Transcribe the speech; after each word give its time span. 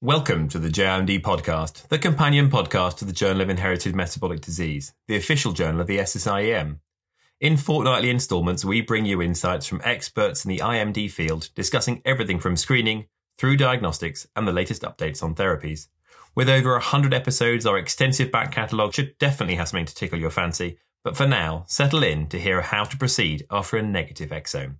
Welcome 0.00 0.48
to 0.50 0.60
the 0.60 0.68
JIMD 0.68 1.22
podcast, 1.22 1.88
the 1.88 1.98
companion 1.98 2.48
podcast 2.48 2.98
to 2.98 3.04
the 3.04 3.12
Journal 3.12 3.42
of 3.42 3.50
Inherited 3.50 3.96
Metabolic 3.96 4.40
Disease, 4.40 4.94
the 5.08 5.16
official 5.16 5.52
journal 5.52 5.80
of 5.80 5.88
the 5.88 5.98
SSIEM. 5.98 6.78
In 7.40 7.56
fortnightly 7.56 8.08
installments, 8.08 8.64
we 8.64 8.80
bring 8.80 9.06
you 9.06 9.20
insights 9.20 9.66
from 9.66 9.80
experts 9.82 10.44
in 10.44 10.50
the 10.50 10.58
IMD 10.58 11.10
field, 11.10 11.50
discussing 11.56 12.00
everything 12.04 12.38
from 12.38 12.54
screening 12.54 13.06
through 13.38 13.56
diagnostics 13.56 14.24
and 14.36 14.46
the 14.46 14.52
latest 14.52 14.82
updates 14.82 15.20
on 15.20 15.34
therapies. 15.34 15.88
With 16.32 16.48
over 16.48 16.74
100 16.74 17.12
episodes, 17.12 17.66
our 17.66 17.76
extensive 17.76 18.30
back 18.30 18.52
catalogue 18.52 18.94
should 18.94 19.18
definitely 19.18 19.56
have 19.56 19.66
something 19.66 19.86
to 19.86 19.94
tickle 19.96 20.20
your 20.20 20.30
fancy. 20.30 20.78
But 21.02 21.16
for 21.16 21.26
now, 21.26 21.64
settle 21.66 22.04
in 22.04 22.28
to 22.28 22.38
hear 22.38 22.62
how 22.62 22.84
to 22.84 22.96
proceed 22.96 23.46
after 23.50 23.76
a 23.76 23.82
negative 23.82 24.30
exome. 24.30 24.76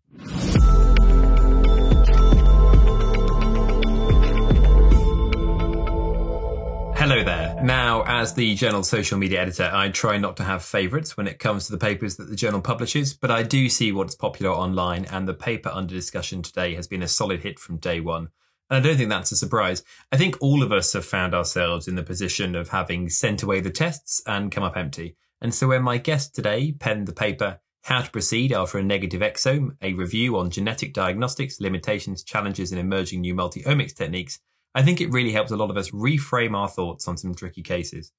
Hello 7.08 7.24
there. 7.24 7.58
Now, 7.62 8.02
as 8.02 8.34
the 8.34 8.54
journal 8.54 8.82
social 8.82 9.16
media 9.16 9.40
editor, 9.40 9.70
I 9.72 9.88
try 9.88 10.18
not 10.18 10.36
to 10.36 10.44
have 10.44 10.62
favourites 10.62 11.16
when 11.16 11.26
it 11.26 11.38
comes 11.38 11.64
to 11.64 11.72
the 11.72 11.78
papers 11.78 12.16
that 12.16 12.28
the 12.28 12.36
journal 12.36 12.60
publishes, 12.60 13.14
but 13.14 13.30
I 13.30 13.44
do 13.44 13.70
see 13.70 13.92
what's 13.92 14.14
popular 14.14 14.52
online, 14.52 15.06
and 15.06 15.26
the 15.26 15.32
paper 15.32 15.70
under 15.72 15.94
discussion 15.94 16.42
today 16.42 16.74
has 16.74 16.86
been 16.86 17.02
a 17.02 17.08
solid 17.08 17.40
hit 17.40 17.58
from 17.58 17.78
day 17.78 17.98
one. 18.00 18.28
And 18.68 18.76
I 18.76 18.86
don't 18.86 18.98
think 18.98 19.08
that's 19.08 19.32
a 19.32 19.36
surprise. 19.36 19.82
I 20.12 20.18
think 20.18 20.36
all 20.42 20.62
of 20.62 20.70
us 20.70 20.92
have 20.92 21.06
found 21.06 21.34
ourselves 21.34 21.88
in 21.88 21.94
the 21.94 22.02
position 22.02 22.54
of 22.54 22.68
having 22.68 23.08
sent 23.08 23.42
away 23.42 23.60
the 23.60 23.70
tests 23.70 24.22
and 24.26 24.52
come 24.52 24.62
up 24.62 24.76
empty. 24.76 25.16
And 25.40 25.54
so 25.54 25.68
when 25.68 25.84
my 25.84 25.96
guest 25.96 26.34
today 26.34 26.72
penned 26.72 27.08
the 27.08 27.14
paper, 27.14 27.60
How 27.84 28.02
to 28.02 28.10
Proceed 28.10 28.52
After 28.52 28.76
a 28.76 28.82
Negative 28.82 29.22
Exome, 29.22 29.78
a 29.80 29.94
review 29.94 30.36
on 30.36 30.50
genetic 30.50 30.92
diagnostics, 30.92 31.58
limitations, 31.58 32.22
challenges, 32.22 32.70
and 32.70 32.78
emerging 32.78 33.22
new 33.22 33.34
multi-omics 33.34 33.94
techniques, 33.94 34.40
I 34.74 34.82
think 34.82 35.00
it 35.00 35.10
really 35.10 35.32
helps 35.32 35.50
a 35.50 35.56
lot 35.56 35.70
of 35.70 35.76
us 35.76 35.90
reframe 35.90 36.54
our 36.54 36.68
thoughts 36.68 37.08
on 37.08 37.16
some 37.16 37.34
tricky 37.34 37.62
cases. 37.62 38.12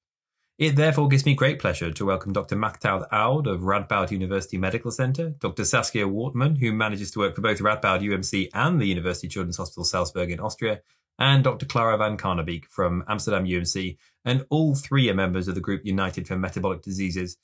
It 0.58 0.76
therefore 0.76 1.08
gives 1.08 1.26
me 1.26 1.36
great 1.36 1.58
pleasure 1.58 1.90
to 1.90 2.06
welcome 2.06 2.34
Dr. 2.34 2.58
Machteld 2.58 3.08
Oud 3.14 3.48
of 3.48 3.62
Radboud 3.62 4.12
University 4.12 4.58
Medical 4.58 4.92
Center, 4.92 5.30
Dr. 5.40 5.64
Saskia 5.64 6.06
Wortmann, 6.06 6.58
who 6.58 6.74
manages 6.74 7.12
to 7.12 7.20
work 7.20 7.36
for 7.36 7.42
both 7.42 7.60
Radboud 7.60 8.02
UMC 8.02 8.50
and 8.54 8.82
the 8.82 8.88
University 8.88 9.30
Children's 9.30 9.56
Hospital 9.56 9.86
Salzburg 9.86 10.32
in 10.32 10.42
Austria, 10.42 10.82
and 11.18 11.46
Dr. 11.46 11.66
Clara 11.66 11.98
van 11.98 12.18
Karnebeek 12.18 12.66
from 12.66 13.06
Amsterdam 13.08 13.46
UMC, 13.46 13.98
and 14.26 14.46
all 14.50 14.76
three 14.76 15.10
are 15.10 15.14
members 15.14 15.48
of 15.48 15.56
the 15.56 15.62
group 15.62 15.86
United 15.86 16.28
for 16.28 16.36
Metabolic 16.36 16.82
Diseases. 16.82 17.38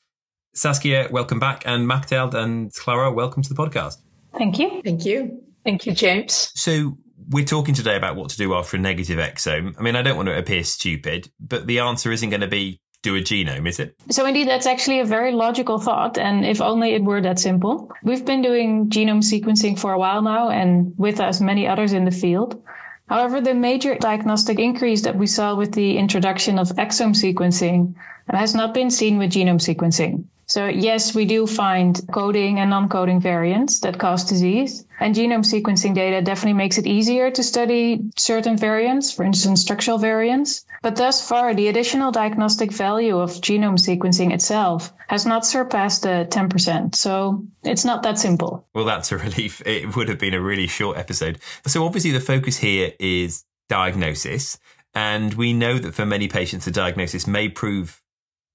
Saskia, 0.53 1.08
welcome 1.09 1.40
back, 1.40 1.64
and 1.66 1.90
Machteld 1.90 2.34
and 2.34 2.73
Clara, 2.73 3.14
welcome 3.14 3.44
to 3.44 3.50
the 3.50 3.56
podcast. 3.56 3.97
Thank 4.38 4.59
you. 4.59 4.81
Thank 4.84 5.06
you. 5.06 5.42
Thank 5.64 5.86
you, 5.86 5.94
James. 5.94 6.52
So, 6.53 6.97
we're 7.30 7.45
talking 7.45 7.76
today 7.76 7.95
about 7.95 8.16
what 8.16 8.30
to 8.30 8.38
do 8.38 8.54
after 8.54 8.78
a 8.78 8.80
negative 8.80 9.20
exome. 9.20 9.76
I 9.78 9.81
mean, 9.81 9.95
I 9.95 10.02
don't 10.02 10.18
want 10.18 10.28
to 10.28 10.38
appear 10.38 10.64
stupid, 10.64 11.30
but 11.40 11.68
the 11.68 11.80
answer 11.80 12.12
isn't 12.12 12.30
going 12.30 12.42
to 12.42 12.48
be 12.48 12.81
do 13.06 13.16
a 13.16 13.22
genome, 13.22 13.68
is 13.68 13.80
it? 13.80 13.95
So, 14.09 14.26
indeed, 14.26 14.48
that's 14.48 14.66
actually 14.66 15.00
a 15.00 15.06
very 15.06 15.31
logical 15.31 15.78
thought. 15.80 16.18
And 16.18 16.44
if 16.44 16.59
only 16.59 16.94
it 16.96 17.03
were 17.03 17.22
that 17.22 17.38
simple. 17.38 17.92
We've 18.03 18.26
been 18.26 18.42
doing 18.42 18.90
genome 18.90 19.22
sequencing 19.22 19.78
for 19.78 19.94
a 19.94 20.00
while 20.00 20.23
now, 20.23 20.50
and 20.50 20.94
with 20.98 21.20
us, 21.20 21.40
many 21.40 21.68
others 21.68 21.94
in 21.94 22.06
the 22.06 22.12
field. 22.12 22.64
However, 23.08 23.40
the 23.42 23.53
major 23.53 23.96
diagnostic 23.96 24.58
increase 24.58 25.03
that 25.03 25.16
we 25.16 25.28
saw 25.28 25.56
with 25.56 25.72
the 25.73 25.98
introduction 25.98 26.58
of 26.58 26.70
exome 26.70 27.14
sequencing 27.14 27.94
has 28.28 28.56
not 28.56 28.73
been 28.73 28.90
seen 28.90 29.20
with 29.20 29.31
genome 29.31 29.62
sequencing. 29.62 30.26
So 30.48 30.68
yes, 30.68 31.16
we 31.16 31.26
do 31.26 31.48
find 31.48 32.00
coding 32.12 32.60
and 32.60 32.70
non-coding 32.70 33.20
variants 33.20 33.80
that 33.82 33.98
cause 33.98 34.26
disease. 34.26 34.86
And 35.00 35.16
genome 35.16 35.44
sequencing 35.44 35.94
data 35.94 36.22
definitely 36.22 36.54
makes 36.54 36.78
it 36.78 36.86
easier 36.86 37.32
to 37.32 37.44
study 37.44 38.12
certain 38.16 38.58
variants, 38.58 39.12
for 39.12 39.24
instance, 39.24 39.62
structural 39.62 39.98
variants. 39.98 40.66
But 40.82 40.96
thus 40.96 41.28
far, 41.28 41.54
the 41.54 41.68
additional 41.68 42.12
diagnostic 42.12 42.72
value 42.72 43.18
of 43.18 43.32
genome 43.32 43.80
sequencing 43.80 44.34
itself 44.34 44.94
has 45.08 45.26
not 45.26 45.46
surpassed 45.46 46.04
the 46.04 46.28
10%. 46.30 46.96
So 46.96 47.46
it's 47.64 47.86
not 47.86 48.03
that 48.03 48.19
simple. 48.19 48.68
Well, 48.74 48.86
that's 48.86 49.12
a 49.12 49.18
relief. 49.28 49.62
It 49.66 49.96
would 49.96 50.09
have 50.09 50.19
been 50.19 50.34
a 50.34 50.42
really 50.42 50.68
short 50.68 50.98
episode. 50.98 51.40
So 51.66 51.86
obviously 51.86 52.12
the 52.12 52.19
focus 52.19 52.58
here 52.58 52.94
is 53.00 53.44
diagnosis. 53.68 54.59
And 54.94 55.34
we 55.34 55.53
know 55.53 55.78
that 55.78 55.94
for 55.94 56.06
many 56.06 56.28
patients, 56.28 56.66
the 56.66 56.72
diagnosis 56.72 57.28
may 57.28 57.50
prove 57.50 58.02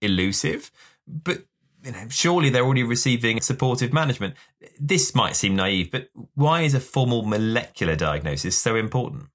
elusive. 0.00 0.70
But 1.06 1.44
you 1.84 1.92
know, 1.92 2.06
surely 2.08 2.50
they're 2.50 2.64
already 2.64 2.82
receiving 2.82 3.40
supportive 3.40 3.92
management. 3.92 4.34
This 4.78 5.14
might 5.14 5.36
seem 5.36 5.56
naive, 5.56 5.90
but 5.90 6.08
why 6.34 6.62
is 6.62 6.74
a 6.74 6.80
formal 6.80 7.24
molecular 7.24 7.96
diagnosis 7.96 8.58
so 8.58 8.76
important? 8.76 9.26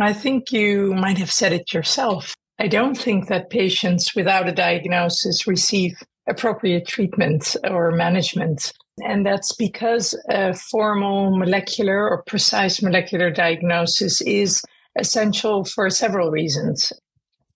I 0.00 0.12
think 0.12 0.52
you 0.52 0.94
might 0.94 1.18
have 1.18 1.30
said 1.30 1.52
it 1.52 1.72
yourself. 1.72 2.34
I 2.58 2.68
don't 2.68 2.96
think 2.96 3.28
that 3.28 3.50
patients 3.50 4.14
without 4.14 4.48
a 4.48 4.52
diagnosis 4.52 5.46
receive 5.46 5.94
appropriate 6.28 6.86
treatment 6.86 7.56
or 7.68 7.90
management. 7.90 8.72
And 9.04 9.26
that's 9.26 9.52
because 9.52 10.14
a 10.28 10.54
formal 10.54 11.36
molecular 11.36 12.08
or 12.08 12.22
precise 12.22 12.82
molecular 12.82 13.30
diagnosis 13.30 14.20
is 14.22 14.62
essential 14.98 15.64
for 15.64 15.90
several 15.90 16.30
reasons. 16.30 16.92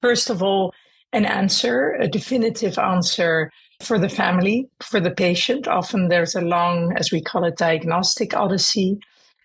First 0.03 0.31
of 0.31 0.43
all, 0.43 0.73
an 1.13 1.25
answer, 1.25 1.97
a 2.01 2.09
definitive 2.09 2.79
answer 2.79 3.51
for 3.83 3.99
the 3.99 4.09
family, 4.09 4.69
for 4.83 5.01
the 5.01 5.11
patient. 5.11 5.69
Often 5.69 6.09
there's 6.09 6.35
a 6.35 6.41
long, 6.41 6.93
as 6.97 7.13
we 7.13 7.21
call 7.21 7.45
it, 7.45 7.57
diagnostic 7.57 8.35
odyssey. 8.35 8.99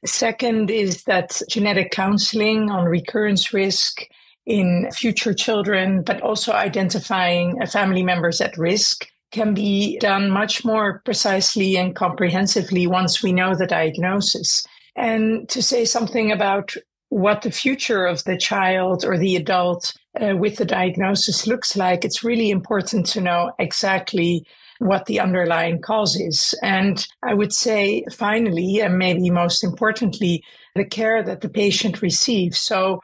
Second 0.06 0.72
is 0.72 1.04
that 1.04 1.42
genetic 1.50 1.92
counseling 1.92 2.70
on 2.70 2.86
recurrence 2.86 3.54
risk 3.54 4.04
in 4.46 4.90
future 4.92 5.34
children, 5.34 6.02
but 6.02 6.22
also 6.22 6.54
identifying 6.54 7.64
family 7.68 8.04
members 8.04 8.42
at 8.42 8.58
risk 8.58 9.08
can 9.32 9.54
be 9.54 9.98
done 10.00 10.30
much 10.30 10.66
more 10.66 11.00
precisely 11.06 11.78
and 11.78 11.96
comprehensively 11.96 12.88
once 12.88 13.24
we 13.24 13.32
know 13.32 13.56
the 13.56 13.68
diagnosis. 13.68 14.66
And 14.96 15.48
to 15.50 15.62
say 15.62 15.86
something 15.86 16.32
about 16.32 16.74
what 17.10 17.42
the 17.42 17.52
future 17.52 18.06
of 18.06 18.24
the 18.24 18.38
child 18.38 19.06
or 19.06 19.18
the 19.18 19.36
adult 19.36 19.94
uh, 20.20 20.36
with 20.36 20.58
the 20.58 20.66
diagnosis 20.66 21.48
looks 21.48 21.76
like, 21.78 22.04
it's 22.04 22.24
really 22.24 22.50
important 22.50 23.06
to 23.08 23.22
know 23.22 23.52
exactly 23.60 24.46
what 24.80 25.06
the 25.06 25.20
underlying 25.20 25.80
cause 25.80 26.20
is. 26.20 26.56
And 26.64 27.06
I 27.24 27.34
would 27.34 27.54
say, 27.54 28.04
finally, 28.12 28.80
and 28.82 28.98
maybe 28.98 29.30
most 29.30 29.64
importantly, 29.64 30.44
the 30.76 30.86
care 30.86 31.24
that 31.24 31.42
the 31.42 31.50
patient 31.50 32.02
receives. 32.02 32.60
So, 32.60 33.02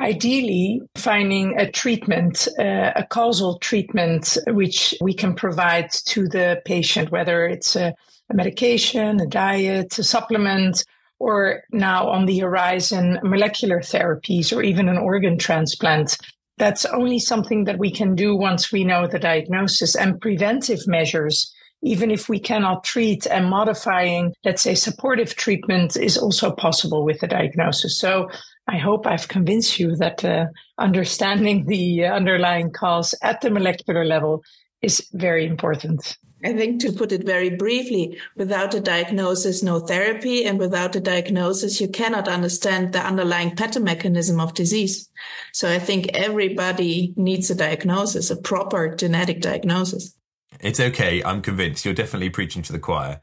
ideally, 0.00 0.82
finding 0.96 1.58
a 1.58 1.70
treatment, 1.70 2.48
uh, 2.58 2.90
a 2.96 3.06
causal 3.08 3.58
treatment, 3.58 4.36
which 4.48 4.94
we 5.00 5.14
can 5.14 5.34
provide 5.34 5.90
to 6.06 6.26
the 6.26 6.60
patient, 6.64 7.12
whether 7.12 7.46
it's 7.46 7.76
a, 7.76 7.94
a 8.28 8.34
medication, 8.34 9.20
a 9.20 9.26
diet, 9.26 9.96
a 9.98 10.02
supplement, 10.02 10.84
or 11.20 11.62
now 11.70 12.08
on 12.08 12.26
the 12.26 12.40
horizon, 12.40 13.20
molecular 13.22 13.78
therapies 13.78 14.54
or 14.54 14.60
even 14.60 14.88
an 14.88 14.98
organ 14.98 15.38
transplant. 15.38 16.18
That's 16.62 16.84
only 16.84 17.18
something 17.18 17.64
that 17.64 17.80
we 17.80 17.90
can 17.90 18.14
do 18.14 18.36
once 18.36 18.70
we 18.70 18.84
know 18.84 19.08
the 19.08 19.18
diagnosis 19.18 19.96
and 19.96 20.20
preventive 20.20 20.86
measures. 20.86 21.52
Even 21.82 22.08
if 22.08 22.28
we 22.28 22.38
cannot 22.38 22.84
treat 22.84 23.26
and 23.26 23.50
modifying, 23.50 24.32
let's 24.44 24.62
say, 24.62 24.76
supportive 24.76 25.34
treatment 25.34 25.96
is 25.96 26.16
also 26.16 26.52
possible 26.52 27.04
with 27.04 27.18
the 27.18 27.26
diagnosis. 27.26 27.98
So 27.98 28.30
I 28.68 28.78
hope 28.78 29.08
I've 29.08 29.26
convinced 29.26 29.80
you 29.80 29.96
that 29.96 30.24
uh, 30.24 30.46
understanding 30.78 31.66
the 31.66 32.04
underlying 32.04 32.70
cause 32.70 33.12
at 33.24 33.40
the 33.40 33.50
molecular 33.50 34.04
level 34.04 34.44
is 34.82 35.04
very 35.14 35.46
important. 35.46 36.16
I 36.44 36.52
think 36.52 36.80
to 36.80 36.92
put 36.92 37.12
it 37.12 37.24
very 37.24 37.50
briefly, 37.50 38.18
without 38.36 38.74
a 38.74 38.80
diagnosis, 38.80 39.62
no 39.62 39.80
therapy. 39.80 40.44
And 40.44 40.58
without 40.58 40.96
a 40.96 41.00
diagnosis, 41.00 41.80
you 41.80 41.88
cannot 41.88 42.28
understand 42.28 42.92
the 42.92 43.04
underlying 43.04 43.52
pathomechanism 43.54 44.42
of 44.42 44.54
disease. 44.54 45.08
So 45.52 45.70
I 45.70 45.78
think 45.78 46.10
everybody 46.14 47.14
needs 47.16 47.50
a 47.50 47.54
diagnosis, 47.54 48.30
a 48.30 48.36
proper 48.36 48.94
genetic 48.94 49.40
diagnosis. 49.40 50.16
It's 50.60 50.80
okay. 50.80 51.22
I'm 51.22 51.42
convinced 51.42 51.84
you're 51.84 51.94
definitely 51.94 52.30
preaching 52.30 52.62
to 52.62 52.72
the 52.72 52.78
choir. 52.78 53.20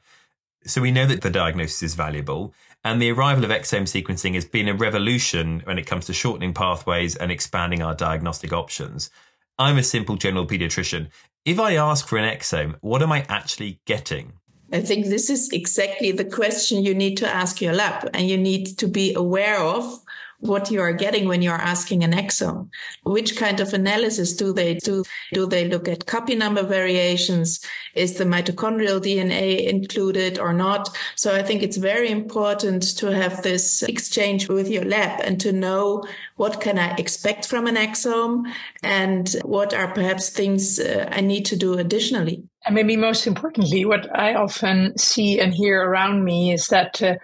So 0.65 0.81
we 0.81 0.91
know 0.91 1.05
that 1.05 1.21
the 1.21 1.29
diagnosis 1.29 1.83
is 1.83 1.95
valuable. 1.95 2.53
And 2.83 3.01
the 3.01 3.11
arrival 3.11 3.43
of 3.43 3.51
exome 3.51 3.83
sequencing 3.83 4.35
has 4.35 4.45
been 4.45 4.69
a 4.69 4.73
revolution 4.73 5.61
when 5.65 5.77
it 5.77 5.85
comes 5.85 6.05
to 6.05 6.13
shortening 6.13 6.53
pathways 6.53 7.15
and 7.15 7.31
expanding 7.31 7.81
our 7.81 7.93
diagnostic 7.93 8.53
options. 8.53 9.09
I'm 9.57 9.77
a 9.77 9.83
simple 9.83 10.15
general 10.15 10.47
pediatrician. 10.47 11.09
If 11.49 11.59
I 11.59 11.77
ask 11.77 12.07
for 12.07 12.19
an 12.19 12.31
exome, 12.31 12.75
what 12.81 13.01
am 13.01 13.11
I 13.11 13.25
actually 13.27 13.81
getting? 13.85 14.33
I 14.71 14.81
think 14.81 15.07
this 15.07 15.31
is 15.31 15.49
exactly 15.51 16.11
the 16.11 16.23
question 16.23 16.83
you 16.83 16.93
need 16.93 17.17
to 17.17 17.27
ask 17.27 17.59
your 17.59 17.73
lab 17.73 18.07
and 18.13 18.29
you 18.29 18.37
need 18.37 18.77
to 18.77 18.87
be 18.87 19.15
aware 19.15 19.57
of 19.57 19.99
what 20.39 20.71
you 20.71 20.79
are 20.81 20.93
getting 20.93 21.27
when 21.27 21.41
you 21.41 21.51
are 21.51 21.61
asking 21.61 22.03
an 22.03 22.13
exome. 22.13 22.69
Which 23.03 23.35
kind 23.35 23.59
of 23.59 23.73
analysis 23.73 24.33
do 24.35 24.53
they 24.53 24.75
do? 24.75 25.03
Do 25.33 25.45
they 25.45 25.67
look 25.67 25.87
at 25.87 26.05
copy 26.05 26.35
number 26.35 26.63
variations? 26.63 27.59
Is 27.93 28.17
the 28.17 28.23
mitochondrial 28.23 29.01
DNA 29.01 29.67
included 29.67 30.39
or 30.39 30.53
not? 30.53 30.95
So 31.15 31.35
I 31.35 31.43
think 31.43 31.61
it's 31.61 31.77
very 31.77 32.09
important 32.09 32.97
to 32.97 33.07
have 33.07 33.43
this 33.43 33.83
exchange 33.83 34.47
with 34.47 34.69
your 34.69 34.85
lab 34.85 35.19
and 35.21 35.39
to 35.41 35.51
know 35.51 36.05
what 36.37 36.61
can 36.61 36.79
I 36.79 36.95
expect 36.95 37.45
from 37.45 37.67
an 37.67 37.75
exome 37.75 38.45
and 38.81 39.29
what 39.43 39.73
are 39.73 39.93
perhaps 39.93 40.29
things 40.29 40.79
uh, 40.79 41.09
I 41.11 41.21
need 41.21 41.45
to 41.47 41.57
do 41.57 41.77
additionally. 41.77 42.43
And 42.65 42.75
maybe 42.75 42.95
most 42.95 43.27
importantly, 43.27 43.85
what 43.85 44.07
I 44.17 44.35
often 44.35 44.97
see 44.97 45.39
and 45.39 45.53
hear 45.53 45.81
around 45.81 46.23
me 46.23 46.53
is 46.53 46.67
that 46.67 47.01
uh, 47.01 47.15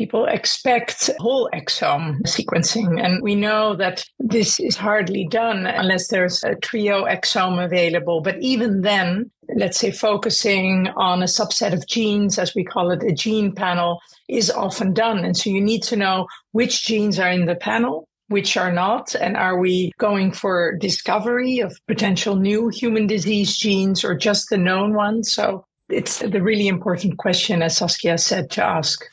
people 0.00 0.24
expect 0.24 1.10
whole 1.18 1.46
exome 1.52 2.22
sequencing. 2.22 2.98
And 3.04 3.22
we 3.22 3.34
know 3.34 3.76
that 3.76 4.02
this 4.18 4.58
is 4.58 4.74
hardly 4.74 5.28
done 5.28 5.66
unless 5.66 6.08
there's 6.08 6.42
a 6.42 6.54
trio 6.54 7.04
exome 7.04 7.62
available. 7.62 8.22
But 8.22 8.40
even 8.40 8.80
then, 8.80 9.30
let's 9.56 9.78
say 9.78 9.90
focusing 9.90 10.88
on 10.96 11.22
a 11.22 11.26
subset 11.26 11.74
of 11.74 11.86
genes, 11.86 12.38
as 12.38 12.54
we 12.54 12.64
call 12.64 12.90
it, 12.90 13.02
a 13.02 13.12
gene 13.12 13.54
panel, 13.54 14.00
is 14.26 14.50
often 14.50 14.94
done. 14.94 15.18
And 15.18 15.36
so 15.36 15.50
you 15.50 15.60
need 15.60 15.82
to 15.82 15.96
know 15.96 16.26
which 16.52 16.86
genes 16.86 17.18
are 17.18 17.30
in 17.30 17.44
the 17.44 17.56
panel 17.56 18.08
which 18.28 18.56
are 18.56 18.72
not? 18.72 19.16
And 19.16 19.36
are 19.36 19.58
we 19.58 19.90
going 19.98 20.30
for 20.30 20.76
discovery 20.78 21.58
of 21.58 21.76
potential 21.88 22.36
new 22.36 22.68
human 22.68 23.08
disease 23.08 23.56
genes 23.56 24.04
or 24.04 24.14
just 24.14 24.50
the 24.50 24.56
known 24.56 24.94
ones? 24.94 25.32
So 25.32 25.64
it's 25.88 26.20
the 26.20 26.40
really 26.40 26.68
important 26.68 27.18
question, 27.18 27.60
as 27.60 27.78
Saskia 27.78 28.18
said, 28.18 28.48
to 28.52 28.64
ask. 28.64 29.04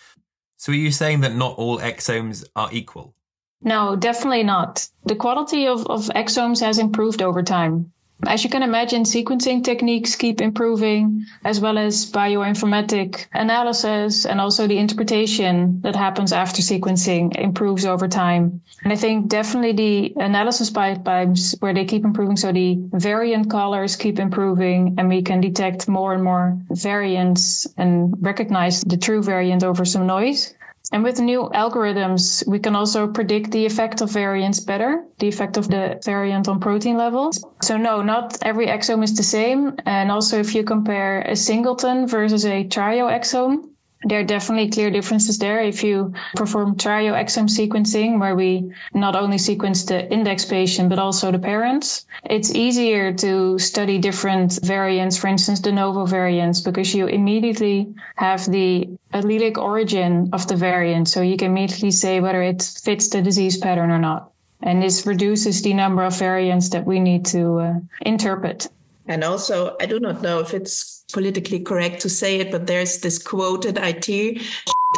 So 0.57 0.71
are 0.71 0.75
you 0.75 0.92
saying 0.92 1.21
that 1.21 1.36
not 1.36 1.57
all 1.57 1.80
exomes 1.80 2.44
are 2.56 2.69
equal? 2.71 3.13
No, 3.62 3.95
definitely 3.95 4.44
not. 4.44 4.88
The 5.06 5.15
quality 5.15 5.68
of, 5.68 5.88
of 5.88 6.07
exomes 6.07 6.62
has 6.62 6.77
improved 6.77 7.21
over 7.21 7.44
time. 7.44 7.94
As 8.27 8.44
you 8.44 8.50
can 8.50 8.62
imagine, 8.62 9.03
sequencing 9.03 9.63
techniques 9.63 10.18
keep 10.18 10.41
improving, 10.41 11.25
as 11.45 11.62
well 11.62 11.77
as 11.77 12.12
bioinformatic 12.12 13.25
analysis 13.33 14.25
and 14.25 14.41
also 14.41 14.68
the 14.68 14.77
interpretation 14.77 15.79
that 15.81 15.95
happens 15.95 16.33
after 16.33 16.62
sequencing 16.62 17.33
improves 17.38 17.85
over 17.85 18.09
time. 18.09 18.62
And 18.83 18.91
I 18.91 18.97
think 18.97 19.29
definitely 19.29 19.71
the 19.71 20.21
analysis 20.21 20.69
pipelines 20.69 21.56
where 21.62 21.74
they 21.74 21.85
keep 21.85 22.03
improving, 22.03 22.35
so 22.35 22.51
the 22.51 22.77
variant 22.91 23.50
callers 23.50 23.95
keep 23.95 24.19
improving, 24.19 24.95
and 24.97 25.07
we 25.07 25.21
can 25.21 25.39
detect 25.39 25.88
more 25.88 26.13
and 26.13 26.21
more 26.21 26.59
variants 26.69 27.65
and 27.77 28.13
recognize 28.19 28.81
the 28.81 28.97
true 28.97 29.23
variant 29.23 29.63
over 29.63 29.85
some 29.85 30.06
noise. 30.06 30.53
And 30.91 31.03
with 31.03 31.19
new 31.19 31.49
algorithms, 31.53 32.47
we 32.47 32.59
can 32.59 32.75
also 32.75 33.07
predict 33.07 33.51
the 33.51 33.65
effect 33.65 34.01
of 34.01 34.11
variants 34.11 34.59
better, 34.59 35.05
the 35.19 35.27
effect 35.27 35.57
of 35.57 35.67
the 35.69 35.99
variant 36.05 36.47
on 36.47 36.59
protein 36.59 36.97
levels. 36.97 37.43
So 37.61 37.77
no, 37.77 38.01
not 38.01 38.37
every 38.41 38.67
exome 38.67 39.03
is 39.03 39.15
the 39.15 39.23
same. 39.23 39.75
And 39.85 40.11
also 40.11 40.39
if 40.39 40.55
you 40.55 40.63
compare 40.63 41.21
a 41.21 41.35
singleton 41.35 42.07
versus 42.07 42.45
a 42.45 42.63
trio 42.63 43.07
exome, 43.07 43.69
there 44.03 44.19
are 44.19 44.23
definitely 44.23 44.69
clear 44.69 44.91
differences 44.91 45.39
there. 45.39 45.61
If 45.61 45.83
you 45.83 46.13
perform 46.35 46.77
trio 46.77 47.13
exome 47.13 47.49
sequencing, 47.49 48.19
where 48.19 48.35
we 48.35 48.71
not 48.94 49.15
only 49.15 49.38
sequence 49.38 49.85
the 49.85 50.11
index 50.11 50.45
patient, 50.45 50.89
but 50.89 50.99
also 50.99 51.31
the 51.31 51.39
parents, 51.39 52.05
it's 52.23 52.53
easier 52.53 53.13
to 53.13 53.57
study 53.57 53.97
different 53.97 54.59
variants, 54.63 55.17
for 55.17 55.27
instance, 55.27 55.59
de 55.61 55.71
novo 55.71 56.05
variants, 56.05 56.61
because 56.61 56.94
you 56.94 57.07
immediately 57.07 57.94
have 58.15 58.45
the 58.45 58.88
allelic 59.13 59.57
origin 59.57 60.29
of 60.33 60.47
the 60.47 60.55
variant. 60.55 61.07
So 61.09 61.21
you 61.21 61.38
can 61.38 61.51
immediately 61.51 61.91
say 61.91 62.19
whether 62.19 62.41
it 62.41 62.61
fits 62.61 63.09
the 63.09 63.21
disease 63.21 63.57
pattern 63.57 63.91
or 63.91 63.99
not. 63.99 64.31
And 64.61 64.81
this 64.81 65.05
reduces 65.05 65.61
the 65.61 65.73
number 65.73 66.03
of 66.03 66.17
variants 66.17 66.69
that 66.69 66.85
we 66.85 66.99
need 66.99 67.25
to 67.27 67.59
uh, 67.59 67.73
interpret. 68.01 68.67
And 69.07 69.23
also, 69.23 69.75
I 69.79 69.85
do 69.85 69.99
not 69.99 70.21
know 70.21 70.39
if 70.39 70.53
it's 70.53 70.96
politically 71.13 71.59
correct 71.59 72.01
to 72.01 72.09
say 72.09 72.39
it, 72.39 72.51
but 72.51 72.68
there's 72.68 73.00
this 73.00 73.18
quoted 73.18 73.77
IT 73.77 74.42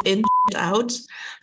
in 0.06 0.24
out. 0.56 0.92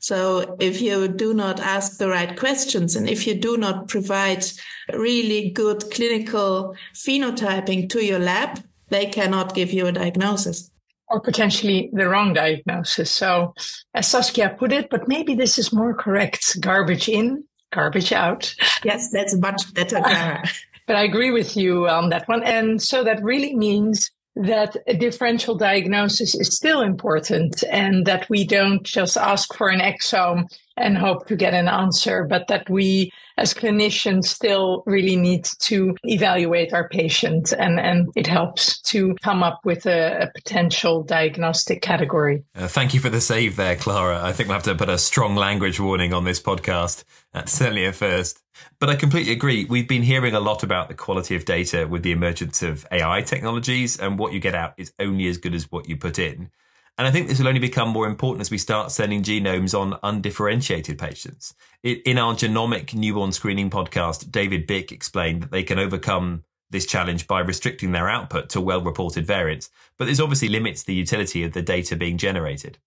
So 0.00 0.56
if 0.60 0.80
you 0.80 1.08
do 1.08 1.34
not 1.34 1.60
ask 1.60 1.98
the 1.98 2.08
right 2.08 2.36
questions 2.38 2.96
and 2.96 3.08
if 3.08 3.26
you 3.26 3.34
do 3.34 3.56
not 3.56 3.88
provide 3.88 4.44
really 4.92 5.50
good 5.50 5.90
clinical 5.90 6.74
phenotyping 6.94 7.88
to 7.90 8.04
your 8.04 8.18
lab, 8.18 8.62
they 8.88 9.06
cannot 9.06 9.54
give 9.54 9.72
you 9.72 9.86
a 9.86 9.92
diagnosis. 9.92 10.70
Or 11.08 11.20
potentially 11.20 11.90
the 11.92 12.08
wrong 12.08 12.32
diagnosis. 12.32 13.12
So, 13.12 13.54
as 13.94 14.08
Saskia 14.08 14.56
put 14.58 14.72
it, 14.72 14.90
but 14.90 15.06
maybe 15.06 15.36
this 15.36 15.56
is 15.56 15.72
more 15.72 15.94
correct 15.94 16.60
garbage 16.60 17.08
in, 17.08 17.44
garbage 17.72 18.12
out. 18.12 18.52
Yes, 18.82 19.10
that's 19.10 19.36
much 19.36 19.72
better. 19.72 20.00
but 20.86 20.96
I 20.96 21.04
agree 21.04 21.30
with 21.30 21.56
you 21.56 21.88
on 21.88 22.08
that 22.10 22.26
one. 22.26 22.42
And 22.42 22.82
so 22.82 23.04
that 23.04 23.22
really 23.22 23.54
means 23.54 24.10
that 24.36 24.76
a 24.86 24.94
differential 24.94 25.54
diagnosis 25.54 26.34
is 26.34 26.54
still 26.54 26.82
important 26.82 27.64
and 27.70 28.04
that 28.06 28.28
we 28.28 28.46
don't 28.46 28.82
just 28.82 29.16
ask 29.16 29.54
for 29.54 29.68
an 29.68 29.80
exome 29.80 30.44
and 30.76 30.96
hope 30.98 31.26
to 31.26 31.36
get 31.36 31.54
an 31.54 31.68
answer, 31.68 32.24
but 32.24 32.48
that 32.48 32.68
we 32.68 33.12
as 33.38 33.52
clinicians 33.52 34.24
still 34.24 34.82
really 34.86 35.16
need 35.16 35.44
to 35.58 35.94
evaluate 36.04 36.72
our 36.72 36.88
patient 36.88 37.52
and, 37.52 37.78
and 37.78 38.08
it 38.16 38.26
helps 38.26 38.80
to 38.80 39.14
come 39.22 39.42
up 39.42 39.60
with 39.64 39.86
a, 39.86 40.22
a 40.22 40.30
potential 40.34 41.02
diagnostic 41.02 41.82
category. 41.82 42.42
Uh, 42.54 42.66
thank 42.66 42.94
you 42.94 43.00
for 43.00 43.10
the 43.10 43.20
save 43.20 43.56
there, 43.56 43.76
Clara. 43.76 44.22
I 44.22 44.32
think 44.32 44.48
we'll 44.48 44.56
have 44.56 44.64
to 44.64 44.74
put 44.74 44.88
a 44.88 44.98
strong 44.98 45.34
language 45.36 45.78
warning 45.78 46.14
on 46.14 46.24
this 46.24 46.40
podcast. 46.40 47.04
That's 47.32 47.52
certainly 47.52 47.84
a 47.84 47.92
first. 47.92 48.42
But 48.78 48.88
I 48.88 48.96
completely 48.96 49.32
agree. 49.32 49.66
We've 49.66 49.88
been 49.88 50.02
hearing 50.02 50.34
a 50.34 50.40
lot 50.40 50.62
about 50.62 50.88
the 50.88 50.94
quality 50.94 51.36
of 51.36 51.44
data 51.44 51.86
with 51.86 52.02
the 52.02 52.12
emergence 52.12 52.62
of 52.62 52.86
AI 52.90 53.20
technologies 53.20 53.98
and 53.98 54.18
what 54.18 54.32
you 54.32 54.40
get 54.40 54.54
out 54.54 54.72
is 54.78 54.92
only 54.98 55.26
as 55.26 55.36
good 55.36 55.54
as 55.54 55.70
what 55.70 55.88
you 55.88 55.96
put 55.96 56.18
in. 56.18 56.50
And 56.98 57.06
I 57.06 57.10
think 57.10 57.28
this 57.28 57.38
will 57.38 57.48
only 57.48 57.60
become 57.60 57.90
more 57.90 58.06
important 58.06 58.40
as 58.40 58.50
we 58.50 58.58
start 58.58 58.90
sending 58.90 59.22
genomes 59.22 59.78
on 59.78 59.98
undifferentiated 60.02 60.98
patients. 60.98 61.54
In 61.82 62.16
our 62.16 62.34
genomic 62.34 62.94
newborn 62.94 63.32
screening 63.32 63.68
podcast, 63.68 64.30
David 64.30 64.66
Bick 64.66 64.92
explained 64.92 65.42
that 65.42 65.50
they 65.50 65.62
can 65.62 65.78
overcome 65.78 66.44
this 66.70 66.86
challenge 66.86 67.26
by 67.26 67.40
restricting 67.40 67.92
their 67.92 68.08
output 68.08 68.48
to 68.50 68.60
well 68.60 68.82
reported 68.82 69.26
variants, 69.26 69.70
but 69.98 70.06
this 70.06 70.20
obviously 70.20 70.48
limits 70.48 70.82
the 70.82 70.94
utility 70.94 71.44
of 71.44 71.52
the 71.52 71.62
data 71.62 71.96
being 71.96 72.18
generated. 72.18 72.78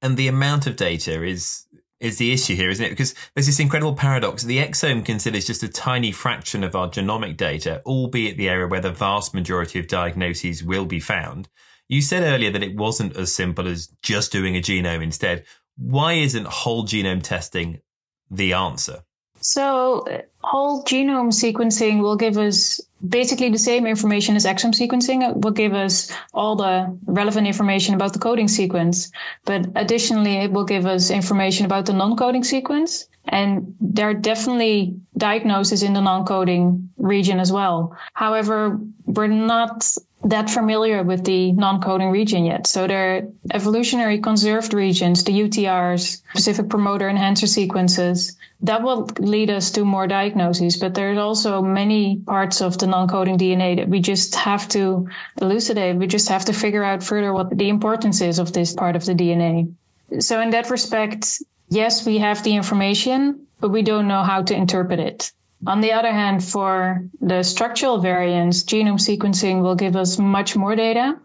And 0.00 0.16
the 0.16 0.28
amount 0.28 0.66
of 0.66 0.76
data 0.76 1.22
is 1.22 1.66
is 2.00 2.18
the 2.18 2.32
issue 2.32 2.54
here, 2.54 2.68
isn't 2.68 2.84
it? 2.84 2.90
Because 2.90 3.14
there's 3.34 3.46
this 3.46 3.60
incredible 3.60 3.94
paradox. 3.94 4.42
The 4.42 4.58
exome 4.58 5.04
considers 5.04 5.46
just 5.46 5.62
a 5.62 5.68
tiny 5.68 6.12
fraction 6.12 6.62
of 6.62 6.74
our 6.74 6.88
genomic 6.88 7.36
data, 7.36 7.82
albeit 7.86 8.36
the 8.36 8.48
area 8.48 8.66
where 8.66 8.80
the 8.80 8.90
vast 8.90 9.32
majority 9.32 9.78
of 9.78 9.86
diagnoses 9.86 10.62
will 10.62 10.84
be 10.84 11.00
found. 11.00 11.48
You 11.94 12.02
said 12.02 12.24
earlier 12.24 12.50
that 12.50 12.64
it 12.64 12.74
wasn't 12.74 13.16
as 13.16 13.32
simple 13.32 13.68
as 13.68 13.86
just 14.02 14.32
doing 14.32 14.56
a 14.56 14.60
genome 14.60 15.00
instead. 15.00 15.44
Why 15.76 16.14
isn't 16.14 16.44
whole 16.44 16.84
genome 16.84 17.22
testing 17.22 17.82
the 18.28 18.52
answer? 18.52 19.04
So, 19.40 20.04
whole 20.42 20.82
genome 20.82 21.30
sequencing 21.30 22.00
will 22.00 22.16
give 22.16 22.36
us 22.36 22.80
basically 23.06 23.48
the 23.50 23.58
same 23.58 23.86
information 23.86 24.34
as 24.34 24.44
exome 24.44 24.74
sequencing. 24.74 25.22
It 25.22 25.36
will 25.36 25.52
give 25.52 25.72
us 25.72 26.10
all 26.32 26.56
the 26.56 26.98
relevant 27.06 27.46
information 27.46 27.94
about 27.94 28.12
the 28.12 28.18
coding 28.18 28.48
sequence. 28.48 29.12
But 29.44 29.66
additionally, 29.76 30.38
it 30.38 30.50
will 30.50 30.64
give 30.64 30.86
us 30.86 31.12
information 31.12 31.64
about 31.64 31.86
the 31.86 31.92
non 31.92 32.16
coding 32.16 32.42
sequence. 32.42 33.06
And 33.28 33.76
there 33.80 34.10
are 34.10 34.14
definitely 34.14 34.96
diagnoses 35.16 35.84
in 35.84 35.92
the 35.92 36.00
non 36.00 36.24
coding 36.24 36.90
region 36.96 37.38
as 37.38 37.52
well. 37.52 37.96
However, 38.14 38.80
we're 39.06 39.28
not 39.28 39.86
that 40.24 40.48
familiar 40.48 41.02
with 41.02 41.24
the 41.24 41.52
non-coding 41.52 42.10
region 42.10 42.44
yet. 42.46 42.66
So 42.66 42.86
there 42.86 43.16
are 43.16 43.22
evolutionary 43.52 44.20
conserved 44.20 44.72
regions, 44.72 45.24
the 45.24 45.32
UTRs, 45.32 46.22
specific 46.30 46.70
promoter 46.70 47.08
enhancer 47.08 47.46
sequences, 47.46 48.36
that 48.62 48.82
will 48.82 49.06
lead 49.18 49.50
us 49.50 49.72
to 49.72 49.84
more 49.84 50.06
diagnoses. 50.06 50.78
But 50.78 50.94
there's 50.94 51.18
also 51.18 51.60
many 51.60 52.16
parts 52.16 52.62
of 52.62 52.78
the 52.78 52.86
non-coding 52.86 53.38
DNA 53.38 53.76
that 53.76 53.88
we 53.88 54.00
just 54.00 54.34
have 54.36 54.66
to 54.70 55.08
elucidate. 55.40 55.96
We 55.96 56.06
just 56.06 56.30
have 56.30 56.46
to 56.46 56.54
figure 56.54 56.82
out 56.82 57.02
further 57.02 57.32
what 57.32 57.56
the 57.56 57.68
importance 57.68 58.22
is 58.22 58.38
of 58.38 58.52
this 58.52 58.72
part 58.72 58.96
of 58.96 59.04
the 59.04 59.14
DNA. 59.14 59.74
So 60.20 60.40
in 60.40 60.50
that 60.50 60.70
respect, 60.70 61.42
yes, 61.68 62.06
we 62.06 62.18
have 62.18 62.42
the 62.42 62.56
information, 62.56 63.46
but 63.60 63.68
we 63.68 63.82
don't 63.82 64.08
know 64.08 64.22
how 64.22 64.42
to 64.42 64.54
interpret 64.54 65.00
it. 65.00 65.32
On 65.66 65.80
the 65.80 65.92
other 65.92 66.12
hand, 66.12 66.44
for 66.44 67.04
the 67.20 67.42
structural 67.42 67.98
variants, 67.98 68.64
genome 68.64 68.98
sequencing 68.98 69.62
will 69.62 69.74
give 69.74 69.96
us 69.96 70.18
much 70.18 70.56
more 70.56 70.76
data. 70.76 71.18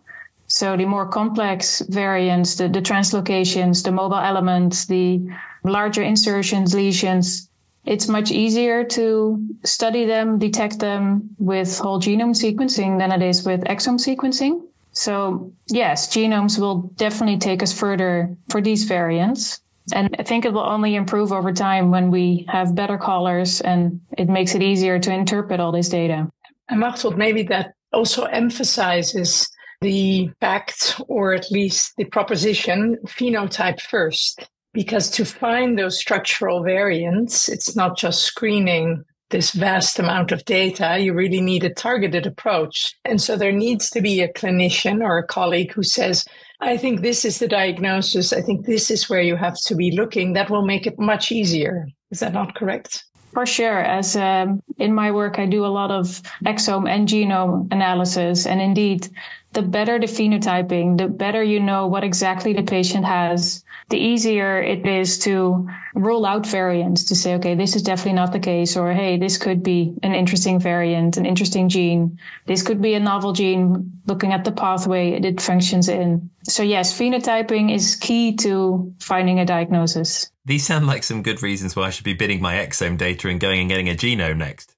So 0.48 0.78
the 0.78 0.86
more 0.86 1.08
complex 1.08 1.82
variants, 1.82 2.56
the, 2.56 2.70
the 2.70 2.82
translocations, 2.82 3.84
the 3.84 3.92
mobile 3.92 4.18
elements, 4.18 4.86
the 4.86 5.30
larger 5.64 6.02
insertions, 6.02 6.74
lesions, 6.74 7.50
it's 7.86 8.08
much 8.08 8.32
easier 8.32 8.84
to 8.84 9.48
study 9.64 10.06
them, 10.06 10.38
detect 10.38 10.80
them 10.80 11.36
with 11.40 11.80
whole 11.80 12.00
genome 12.00 12.36
sequencing 12.36 13.00
than 13.00 13.12
it 13.12 13.22
is 13.22 13.46
with 13.46 13.62
exome 13.62 14.00
sequencing. 14.00 14.62
So 14.92 15.54
yes, 15.68 16.08
genomes 16.08 16.60
will 16.60 16.92
definitely 16.96 17.38
take 17.38 17.64
us 17.64 17.74
further 17.74 18.36
for 18.50 18.62
these 18.62 18.84
variants. 18.84 19.62
And 19.94 20.16
I 20.20 20.24
think 20.24 20.46
it 20.46 20.54
will 20.54 20.62
only 20.62 20.96
improve 20.96 21.32
over 21.32 21.52
time 21.52 21.92
when 21.92 22.12
we 22.12 22.46
have 22.50 22.76
better 22.76 22.98
callers 22.98 23.62
and 23.62 24.02
it 24.18 24.30
makes 24.30 24.56
it 24.56 24.62
easier 24.62 25.00
to 25.00 25.14
interpret 25.14 25.60
all 25.60 25.72
this 25.72 25.90
data. 25.90 26.28
And 26.70 26.82
Machteld, 26.82 27.18
maybe 27.18 27.44
that 27.44 27.74
also 27.92 28.24
emphasizes 28.26 29.50
the 29.82 30.30
fact, 30.40 31.00
or 31.08 31.34
at 31.34 31.52
least 31.52 31.94
the 31.98 32.06
proposition, 32.06 32.98
phenotype 33.08 33.82
first. 33.82 34.48
Because 34.72 35.10
to 35.12 35.26
find 35.26 35.80
those 35.80 36.00
structural 36.00 36.64
variants, 36.64 37.50
it's 37.50 37.76
not 37.76 37.98
just 37.98 38.22
screening 38.22 39.04
this 39.30 39.52
vast 39.52 40.00
amount 40.00 40.32
of 40.32 40.46
data, 40.46 40.98
you 41.00 41.14
really 41.14 41.42
need 41.42 41.64
a 41.64 41.74
targeted 41.74 42.26
approach. 42.26 42.96
And 43.06 43.22
so 43.22 43.36
there 43.36 43.52
needs 43.52 43.90
to 43.92 44.02
be 44.02 44.22
a 44.22 44.34
clinician 44.34 45.02
or 45.02 45.18
a 45.18 45.28
colleague 45.28 45.74
who 45.74 45.84
says, 45.84 46.26
I 46.60 46.78
think 46.78 47.02
this 47.02 47.24
is 47.24 47.40
the 47.40 47.48
diagnosis. 47.48 48.34
I 48.34 48.42
think 48.42 48.66
this 48.66 48.92
is 48.92 49.10
where 49.10 49.22
you 49.22 49.36
have 49.36 49.56
to 49.66 49.76
be 49.76 49.92
looking. 49.92 50.34
That 50.34 50.50
will 50.50 50.66
make 50.66 50.88
it 50.88 51.00
much 51.00 51.32
easier. 51.32 51.88
Is 52.12 52.20
that 52.20 52.34
not 52.34 52.56
correct? 52.56 53.06
For 53.34 53.46
sure. 53.46 53.80
As 53.80 54.16
um, 54.16 54.62
in 54.78 54.94
my 54.94 55.12
work, 55.12 55.38
I 55.38 55.46
do 55.46 55.66
a 55.66 55.68
lot 55.68 55.92
of 55.92 56.22
exome 56.46 56.90
and 56.90 57.08
genome 57.08 57.72
analysis. 57.72 58.48
And 58.48 58.60
indeed, 58.60 59.08
the 59.54 59.62
better 59.62 60.00
the 60.00 60.06
phenotyping, 60.06 60.98
the 60.98 61.08
better 61.08 61.44
you 61.44 61.60
know 61.60 61.88
what 61.88 62.04
exactly 62.04 62.54
the 62.54 62.64
patient 62.64 63.06
has, 63.06 63.64
the 63.90 63.98
easier 63.98 64.62
it 64.62 64.86
is 64.86 65.18
to 65.20 65.68
rule 65.96 66.26
out 66.26 66.46
variants 66.46 67.06
to 67.06 67.16
say, 67.16 67.36
okay, 67.36 67.56
this 67.56 67.76
is 67.76 67.82
definitely 67.82 68.14
not 68.14 68.32
the 68.32 68.40
case, 68.40 68.78
or 68.78 68.94
hey, 68.94 69.18
this 69.18 69.38
could 69.38 69.64
be 69.64 69.96
an 70.04 70.14
interesting 70.14 70.60
variant, 70.60 71.18
an 71.18 71.26
interesting 71.26 71.68
gene. 71.68 72.20
This 72.46 72.62
could 72.62 72.82
be 72.82 72.94
a 72.94 73.00
novel 73.00 73.34
gene 73.34 74.02
looking 74.06 74.34
at 74.34 74.44
the 74.46 74.52
pathway 74.52 75.12
it 75.14 75.42
functions 75.42 75.90
in. 75.90 76.30
So 76.44 76.62
yes, 76.62 76.98
phenotyping 76.98 77.74
is 77.74 77.96
key 77.96 78.36
to 78.38 78.94
finding 79.00 79.40
a 79.40 79.46
diagnosis. 79.46 80.32
These 80.46 80.66
sound 80.66 80.86
like 80.86 81.04
some 81.04 81.24
good 81.24 81.42
reasons 81.42 81.76
why 81.76 81.88
I 81.88 81.90
should 81.90 82.06
be 82.06 82.14
bidding 82.14 82.42
my 82.42 82.56
exome 82.56 82.98
data 82.98 83.28
and 83.28 83.40
going 83.40 83.60
and 83.62 83.70
getting 83.70 83.90
a 83.90 83.96
genome 83.96 84.38
next. 84.38 84.76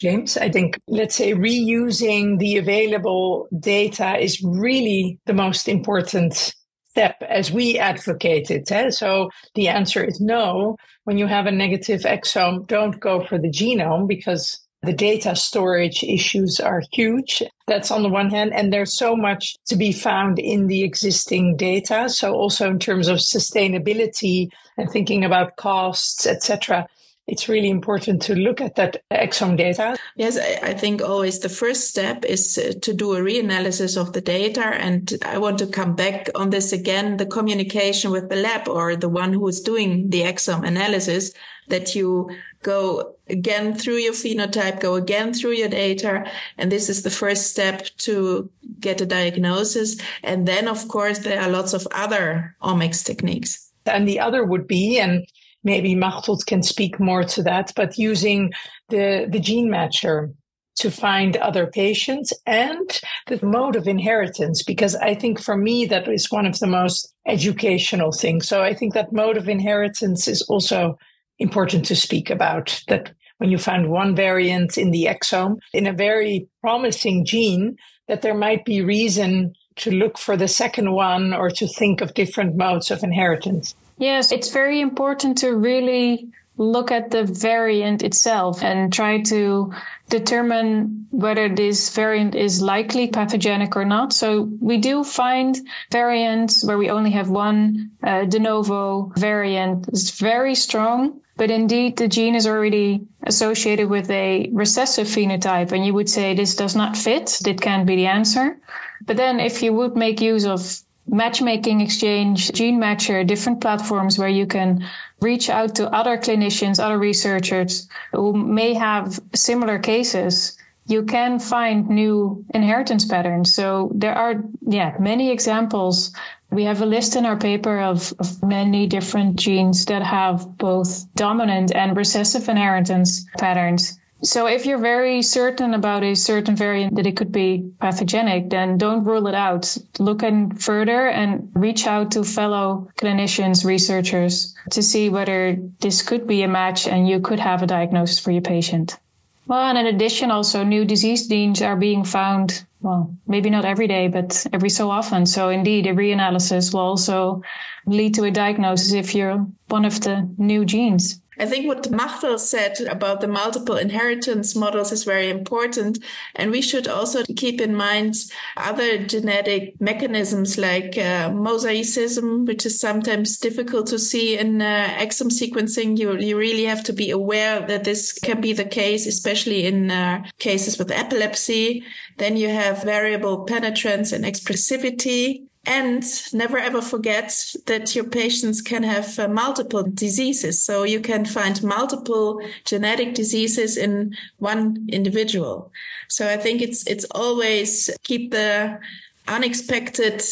James, 0.00 0.38
I 0.38 0.48
think, 0.48 0.80
let's 0.88 1.14
say, 1.14 1.34
reusing 1.34 2.38
the 2.38 2.56
available 2.56 3.48
data 3.58 4.16
is 4.16 4.42
really 4.42 5.18
the 5.26 5.34
most 5.34 5.68
important 5.68 6.54
step 6.88 7.22
as 7.28 7.52
we 7.52 7.78
advocate 7.78 8.50
it. 8.50 8.72
Eh? 8.72 8.90
So 8.90 9.30
the 9.54 9.68
answer 9.68 10.02
is 10.02 10.18
no. 10.18 10.76
When 11.04 11.18
you 11.18 11.26
have 11.26 11.44
a 11.44 11.52
negative 11.52 12.02
exome, 12.02 12.66
don't 12.66 12.98
go 12.98 13.24
for 13.26 13.38
the 13.38 13.50
genome 13.50 14.08
because 14.08 14.58
the 14.82 14.94
data 14.94 15.36
storage 15.36 16.02
issues 16.02 16.58
are 16.60 16.82
huge. 16.92 17.42
That's 17.66 17.90
on 17.90 18.02
the 18.02 18.08
one 18.08 18.30
hand. 18.30 18.54
And 18.54 18.72
there's 18.72 18.96
so 18.96 19.14
much 19.14 19.54
to 19.66 19.76
be 19.76 19.92
found 19.92 20.38
in 20.38 20.66
the 20.66 20.82
existing 20.82 21.58
data. 21.58 22.08
So 22.08 22.32
also 22.32 22.70
in 22.70 22.78
terms 22.78 23.06
of 23.06 23.18
sustainability 23.18 24.48
and 24.78 24.90
thinking 24.90 25.26
about 25.26 25.56
costs, 25.56 26.26
etc 26.26 26.86
it's 27.26 27.48
really 27.48 27.70
important 27.70 28.20
to 28.22 28.34
look 28.34 28.60
at 28.60 28.74
that 28.74 29.02
exome 29.12 29.56
data. 29.56 29.96
Yes, 30.16 30.36
I, 30.36 30.74
think 30.74 31.00
always 31.00 31.38
the 31.38 31.48
first 31.48 31.88
step 31.88 32.24
is 32.24 32.54
to 32.54 32.92
do 32.92 33.14
a 33.14 33.20
reanalysis 33.20 33.96
of 33.96 34.12
the 34.12 34.20
data. 34.20 34.64
And 34.64 35.12
I 35.24 35.38
want 35.38 35.58
to 35.60 35.66
come 35.66 35.94
back 35.94 36.28
on 36.34 36.50
this 36.50 36.72
again, 36.72 37.18
the 37.18 37.26
communication 37.26 38.10
with 38.10 38.30
the 38.30 38.36
lab 38.36 38.68
or 38.68 38.96
the 38.96 39.08
one 39.08 39.32
who 39.32 39.46
is 39.46 39.60
doing 39.60 40.10
the 40.10 40.22
exome 40.22 40.66
analysis 40.66 41.32
that 41.68 41.94
you 41.94 42.30
go 42.62 43.14
again 43.28 43.74
through 43.74 43.96
your 43.96 44.12
phenotype, 44.12 44.80
go 44.80 44.96
again 44.96 45.32
through 45.32 45.52
your 45.52 45.68
data. 45.68 46.28
And 46.58 46.70
this 46.70 46.88
is 46.88 47.04
the 47.04 47.10
first 47.10 47.50
step 47.50 47.86
to 47.98 48.50
get 48.80 49.00
a 49.00 49.06
diagnosis. 49.06 50.00
And 50.24 50.48
then, 50.48 50.66
of 50.66 50.88
course, 50.88 51.20
there 51.20 51.40
are 51.40 51.48
lots 51.48 51.74
of 51.74 51.86
other 51.92 52.56
omics 52.60 53.04
techniques. 53.04 53.70
And 53.86 54.06
the 54.06 54.20
other 54.20 54.44
would 54.44 54.66
be, 54.66 54.98
and 54.98 55.26
maybe 55.64 55.94
Machteld 55.94 56.46
can 56.46 56.62
speak 56.62 56.98
more 56.98 57.24
to 57.24 57.42
that, 57.42 57.72
but 57.76 57.98
using 57.98 58.52
the, 58.88 59.26
the 59.30 59.40
gene 59.40 59.68
matcher 59.68 60.32
to 60.76 60.90
find 60.90 61.36
other 61.36 61.66
patients 61.66 62.32
and 62.46 63.00
the 63.26 63.44
mode 63.44 63.76
of 63.76 63.86
inheritance, 63.86 64.62
because 64.62 64.94
I 64.96 65.14
think 65.14 65.40
for 65.40 65.56
me, 65.56 65.84
that 65.86 66.08
is 66.08 66.30
one 66.30 66.46
of 66.46 66.58
the 66.58 66.66
most 66.66 67.12
educational 67.26 68.12
things. 68.12 68.48
So 68.48 68.62
I 68.62 68.72
think 68.72 68.94
that 68.94 69.12
mode 69.12 69.36
of 69.36 69.48
inheritance 69.48 70.26
is 70.26 70.42
also 70.42 70.98
important 71.38 71.84
to 71.86 71.96
speak 71.96 72.30
about 72.30 72.82
that 72.88 73.12
when 73.38 73.50
you 73.50 73.58
find 73.58 73.90
one 73.90 74.14
variant 74.14 74.78
in 74.78 74.90
the 74.90 75.04
exome 75.04 75.56
in 75.72 75.86
a 75.86 75.92
very 75.92 76.46
promising 76.60 77.24
gene, 77.24 77.76
that 78.08 78.22
there 78.22 78.34
might 78.34 78.64
be 78.64 78.82
reason 78.82 79.54
to 79.76 79.90
look 79.90 80.18
for 80.18 80.36
the 80.36 80.48
second 80.48 80.92
one 80.92 81.32
or 81.32 81.50
to 81.50 81.66
think 81.66 82.00
of 82.00 82.14
different 82.14 82.56
modes 82.56 82.90
of 82.90 83.02
inheritance. 83.02 83.74
Yes, 84.00 84.32
it's 84.32 84.48
very 84.48 84.80
important 84.80 85.38
to 85.38 85.54
really 85.54 86.30
look 86.56 86.90
at 86.90 87.10
the 87.10 87.24
variant 87.24 88.02
itself 88.02 88.64
and 88.64 88.90
try 88.90 89.20
to 89.24 89.74
determine 90.08 91.06
whether 91.10 91.50
this 91.50 91.94
variant 91.94 92.34
is 92.34 92.62
likely 92.62 93.08
pathogenic 93.08 93.76
or 93.76 93.84
not. 93.84 94.14
So 94.14 94.48
we 94.58 94.78
do 94.78 95.04
find 95.04 95.54
variants 95.92 96.64
where 96.64 96.78
we 96.78 96.88
only 96.88 97.10
have 97.10 97.28
one 97.28 97.90
uh, 98.02 98.24
de 98.24 98.38
novo 98.38 99.12
variant. 99.16 99.88
It's 99.88 100.18
very 100.18 100.54
strong, 100.54 101.20
but 101.36 101.50
indeed 101.50 101.98
the 101.98 102.08
gene 102.08 102.34
is 102.34 102.46
already 102.46 103.02
associated 103.24 103.90
with 103.90 104.10
a 104.10 104.48
recessive 104.50 105.08
phenotype. 105.08 105.72
And 105.72 105.84
you 105.84 105.92
would 105.92 106.08
say 106.08 106.32
this 106.32 106.56
does 106.56 106.74
not 106.74 106.96
fit. 106.96 107.38
That 107.44 107.60
can't 107.60 107.86
be 107.86 107.96
the 107.96 108.06
answer. 108.06 108.58
But 109.04 109.18
then 109.18 109.40
if 109.40 109.62
you 109.62 109.74
would 109.74 109.94
make 109.94 110.22
use 110.22 110.46
of 110.46 110.80
matchmaking 111.10 111.80
exchange, 111.80 112.52
gene 112.52 112.80
matcher, 112.80 113.26
different 113.26 113.60
platforms 113.60 114.18
where 114.18 114.28
you 114.28 114.46
can 114.46 114.88
reach 115.20 115.50
out 115.50 115.74
to 115.76 115.92
other 115.92 116.16
clinicians, 116.16 116.82
other 116.82 116.98
researchers 116.98 117.88
who 118.12 118.32
may 118.32 118.74
have 118.74 119.20
similar 119.34 119.78
cases. 119.78 120.56
You 120.86 121.04
can 121.04 121.38
find 121.38 121.88
new 121.88 122.44
inheritance 122.54 123.04
patterns. 123.04 123.54
So 123.54 123.90
there 123.94 124.14
are, 124.14 124.42
yeah, 124.62 124.96
many 124.98 125.30
examples. 125.30 126.12
We 126.50 126.64
have 126.64 126.82
a 126.82 126.86
list 126.86 127.16
in 127.16 127.26
our 127.26 127.36
paper 127.36 127.80
of, 127.80 128.12
of 128.18 128.42
many 128.42 128.86
different 128.86 129.36
genes 129.36 129.84
that 129.86 130.02
have 130.02 130.56
both 130.58 131.06
dominant 131.14 131.72
and 131.74 131.96
recessive 131.96 132.48
inheritance 132.48 133.26
patterns. 133.38 134.00
So 134.22 134.46
if 134.46 134.66
you're 134.66 134.78
very 134.78 135.22
certain 135.22 135.72
about 135.72 136.04
a 136.04 136.14
certain 136.14 136.54
variant 136.54 136.96
that 136.96 137.06
it 137.06 137.16
could 137.16 137.32
be 137.32 137.72
pathogenic, 137.80 138.50
then 138.50 138.76
don't 138.76 139.04
rule 139.04 139.26
it 139.28 139.34
out. 139.34 139.76
Look 139.98 140.22
in 140.22 140.56
further 140.56 141.08
and 141.08 141.50
reach 141.54 141.86
out 141.86 142.10
to 142.12 142.24
fellow 142.24 142.90
clinicians, 142.96 143.64
researchers 143.64 144.54
to 144.72 144.82
see 144.82 145.08
whether 145.08 145.56
this 145.80 146.02
could 146.02 146.26
be 146.26 146.42
a 146.42 146.48
match 146.48 146.86
and 146.86 147.08
you 147.08 147.20
could 147.20 147.40
have 147.40 147.62
a 147.62 147.66
diagnosis 147.66 148.18
for 148.18 148.30
your 148.30 148.42
patient. 148.42 148.98
Well, 149.46 149.64
and 149.64 149.78
in 149.78 149.86
addition, 149.86 150.30
also 150.30 150.64
new 150.64 150.84
disease 150.84 151.26
genes 151.26 151.62
are 151.62 151.76
being 151.76 152.04
found. 152.04 152.64
Well, 152.82 153.16
maybe 153.26 153.50
not 153.50 153.64
every 153.64 153.88
day, 153.88 154.08
but 154.08 154.46
every 154.52 154.70
so 154.70 154.90
often. 154.90 155.26
So 155.26 155.48
indeed, 155.48 155.86
a 155.86 155.94
reanalysis 155.94 156.72
will 156.72 156.80
also 156.80 157.42
lead 157.86 158.14
to 158.14 158.24
a 158.24 158.30
diagnosis 158.30 158.92
if 158.92 159.14
you're 159.14 159.46
one 159.68 159.86
of 159.86 160.00
the 160.02 160.28
new 160.38 160.64
genes. 160.64 161.20
I 161.40 161.46
think 161.46 161.66
what 161.66 161.90
Machteld 161.90 162.38
said 162.38 162.82
about 162.82 163.22
the 163.22 163.26
multiple 163.26 163.78
inheritance 163.78 164.54
models 164.54 164.92
is 164.92 165.04
very 165.04 165.30
important. 165.30 165.98
And 166.36 166.50
we 166.50 166.60
should 166.60 166.86
also 166.86 167.24
keep 167.34 167.62
in 167.62 167.74
mind 167.74 168.14
other 168.58 168.98
genetic 168.98 169.80
mechanisms 169.80 170.58
like 170.58 170.98
uh, 170.98 171.30
mosaicism, 171.30 172.46
which 172.46 172.66
is 172.66 172.78
sometimes 172.78 173.38
difficult 173.38 173.86
to 173.86 173.98
see 173.98 174.36
in 174.36 174.60
uh, 174.60 174.94
exome 174.98 175.32
sequencing. 175.32 175.98
You, 175.98 176.18
you 176.18 176.36
really 176.36 176.64
have 176.64 176.84
to 176.84 176.92
be 176.92 177.10
aware 177.10 177.66
that 177.66 177.84
this 177.84 178.12
can 178.12 178.42
be 178.42 178.52
the 178.52 178.66
case, 178.66 179.06
especially 179.06 179.64
in 179.64 179.90
uh, 179.90 180.24
cases 180.38 180.78
with 180.78 180.90
epilepsy. 180.90 181.82
Then 182.18 182.36
you 182.36 182.50
have 182.50 182.82
variable 182.82 183.44
penetrance 183.44 184.12
and 184.12 184.26
expressivity. 184.26 185.46
And 185.70 186.02
never 186.32 186.58
ever 186.58 186.82
forget 186.82 187.32
that 187.66 187.94
your 187.94 188.02
patients 188.02 188.60
can 188.60 188.82
have 188.82 189.16
uh, 189.20 189.28
multiple 189.28 189.84
diseases. 189.84 190.60
So 190.60 190.82
you 190.82 190.98
can 190.98 191.24
find 191.24 191.62
multiple 191.62 192.40
genetic 192.64 193.14
diseases 193.14 193.76
in 193.76 194.16
one 194.38 194.88
individual. 194.90 195.70
So 196.08 196.28
I 196.28 196.38
think 196.38 196.60
it's, 196.60 196.84
it's 196.88 197.04
always 197.12 197.88
keep 198.02 198.32
the 198.32 198.80
unexpected 199.28 200.24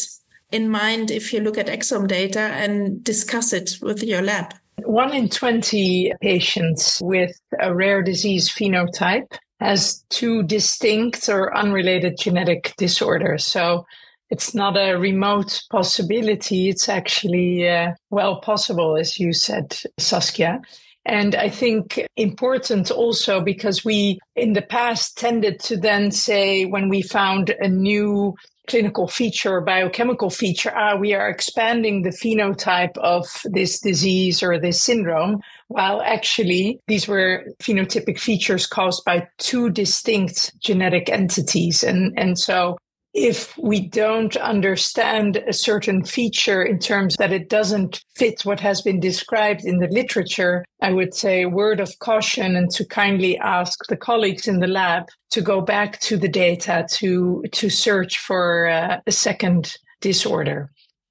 in 0.50 0.68
mind 0.68 1.12
if 1.12 1.32
you 1.32 1.38
look 1.38 1.56
at 1.56 1.68
exome 1.68 2.08
data 2.08 2.40
and 2.40 3.04
discuss 3.04 3.52
it 3.52 3.78
with 3.80 4.02
your 4.02 4.22
lab. 4.22 4.54
One 4.82 5.14
in 5.14 5.28
20 5.28 6.14
patients 6.20 7.00
with 7.00 7.40
a 7.60 7.72
rare 7.72 8.02
disease 8.02 8.48
phenotype 8.50 9.38
has 9.60 10.04
two 10.08 10.42
distinct 10.42 11.28
or 11.28 11.56
unrelated 11.56 12.18
genetic 12.18 12.74
disorders. 12.76 13.44
So 13.44 13.86
it's 14.30 14.54
not 14.54 14.76
a 14.76 14.94
remote 14.94 15.62
possibility. 15.70 16.68
It's 16.68 16.88
actually 16.88 17.68
uh, 17.68 17.92
well 18.10 18.40
possible, 18.40 18.96
as 18.96 19.18
you 19.18 19.32
said, 19.32 19.76
Saskia. 19.98 20.60
And 21.06 21.34
I 21.34 21.48
think 21.48 22.06
important 22.16 22.90
also 22.90 23.40
because 23.40 23.84
we 23.84 24.18
in 24.36 24.52
the 24.52 24.62
past 24.62 25.16
tended 25.16 25.58
to 25.60 25.76
then 25.78 26.10
say 26.10 26.66
when 26.66 26.90
we 26.90 27.00
found 27.00 27.54
a 27.60 27.68
new 27.68 28.34
clinical 28.68 29.08
feature 29.08 29.62
biochemical 29.62 30.28
feature, 30.28 30.70
ah, 30.76 30.96
we 30.96 31.14
are 31.14 31.28
expanding 31.28 32.02
the 32.02 32.10
phenotype 32.10 32.96
of 32.98 33.26
this 33.44 33.80
disease 33.80 34.42
or 34.42 34.60
this 34.60 34.82
syndrome, 34.82 35.40
while 35.68 36.02
actually 36.02 36.78
these 36.86 37.08
were 37.08 37.46
phenotypic 37.60 38.18
features 38.18 38.66
caused 38.66 39.02
by 39.06 39.26
two 39.38 39.70
distinct 39.70 40.52
genetic 40.60 41.08
entities. 41.08 41.82
And, 41.82 42.12
and 42.18 42.38
so 42.38 42.76
if 43.14 43.56
we 43.58 43.80
don't 43.80 44.36
understand 44.36 45.36
a 45.48 45.52
certain 45.52 46.04
feature 46.04 46.62
in 46.62 46.78
terms 46.78 47.16
that 47.16 47.32
it 47.32 47.48
doesn't 47.48 48.04
fit 48.16 48.44
what 48.44 48.60
has 48.60 48.82
been 48.82 49.00
described 49.00 49.64
in 49.64 49.78
the 49.78 49.88
literature, 49.88 50.64
I 50.82 50.92
would 50.92 51.14
say 51.14 51.42
a 51.42 51.48
word 51.48 51.80
of 51.80 51.98
caution 52.00 52.54
and 52.54 52.70
to 52.72 52.84
kindly 52.84 53.38
ask 53.38 53.78
the 53.88 53.96
colleagues 53.96 54.46
in 54.46 54.60
the 54.60 54.66
lab 54.66 55.08
to 55.30 55.40
go 55.40 55.60
back 55.60 56.00
to 56.00 56.16
the 56.16 56.28
data 56.28 56.86
to, 56.92 57.44
to 57.52 57.70
search 57.70 58.18
for 58.18 58.68
uh, 58.68 59.00
a 59.06 59.12
second 59.12 59.76
disorder. 60.00 60.70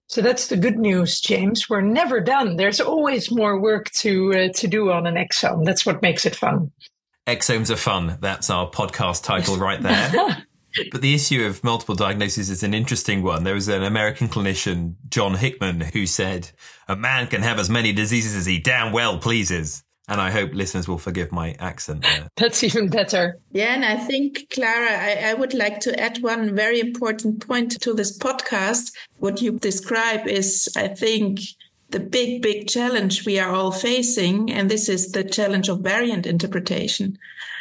So 0.10 0.22
that's 0.22 0.48
the 0.48 0.56
good 0.56 0.78
news, 0.78 1.20
James. 1.20 1.70
We're 1.70 1.82
never 1.82 2.22
done. 2.22 2.56
There's 2.56 2.80
always 2.80 3.30
more 3.30 3.60
work 3.60 3.92
to 3.96 4.34
uh, 4.34 4.54
to 4.54 4.68
do 4.68 4.90
on 4.90 5.06
an 5.06 5.16
exome. 5.16 5.66
That's 5.66 5.86
what 5.86 6.02
makes 6.02 6.26
it 6.26 6.34
fun. 6.34 6.72
Exomes 7.28 7.70
are 7.70 7.76
fun. 7.76 8.18
That's 8.22 8.50
our 8.50 8.72
podcast 8.72 9.24
title 9.24 9.58
right 9.58 9.82
there. 9.82 10.46
But 10.92 11.02
the 11.02 11.16
issue 11.16 11.46
of 11.46 11.64
multiple 11.64 11.96
diagnoses 11.96 12.50
is 12.50 12.64
an 12.64 12.74
interesting 12.74 13.24
one. 13.24 13.44
There 13.44 13.54
was 13.54 13.68
an 13.68 13.84
American 13.84 14.28
clinician, 14.28 14.96
John 15.10 15.36
Hickam, 15.36 15.84
who 15.94 16.06
said, 16.06 16.52
a 16.88 16.96
man 16.96 17.28
can 17.28 17.42
have 17.42 17.60
as 17.60 17.70
many 17.70 17.94
diseases 17.94 18.36
as 18.36 18.46
he 18.46 18.60
damn 18.60 18.92
well 18.92 19.18
pleases. 19.18 19.84
And 20.10 20.22
I 20.22 20.32
hope 20.32 20.54
listeners 20.54 20.88
will 20.88 20.98
forgive 20.98 21.34
my 21.34 21.52
accent 21.60 22.04
there. 22.04 22.30
That's 22.38 22.64
even 22.64 22.88
better. 22.90 23.40
Yeah, 23.52 23.74
and 23.74 23.84
I 23.84 23.98
think, 23.98 24.50
Clara, 24.50 24.90
I, 24.90 25.32
I, 25.32 25.34
would 25.34 25.54
like 25.54 25.82
to 25.82 26.00
add 26.00 26.24
one 26.24 26.56
very 26.56 26.80
important 26.80 27.46
point 27.46 27.82
to 27.82 27.94
this 27.94 28.18
podcast. 28.18 28.94
What 29.18 29.42
you 29.42 29.60
describe 29.60 30.26
is, 30.26 30.70
I 30.78 30.88
think, 30.88 31.42
the 31.90 32.00
big, 32.00 32.42
big 32.42 32.68
challenge 32.68 33.26
we 33.26 33.38
are 33.38 33.54
all 33.54 33.72
facing. 33.72 34.50
And 34.50 34.72
this 34.72 34.88
is 34.88 35.12
the 35.12 35.26
challenge 35.26 35.68
of 35.68 35.82
variant 35.82 36.26
interpretation. 36.26 37.18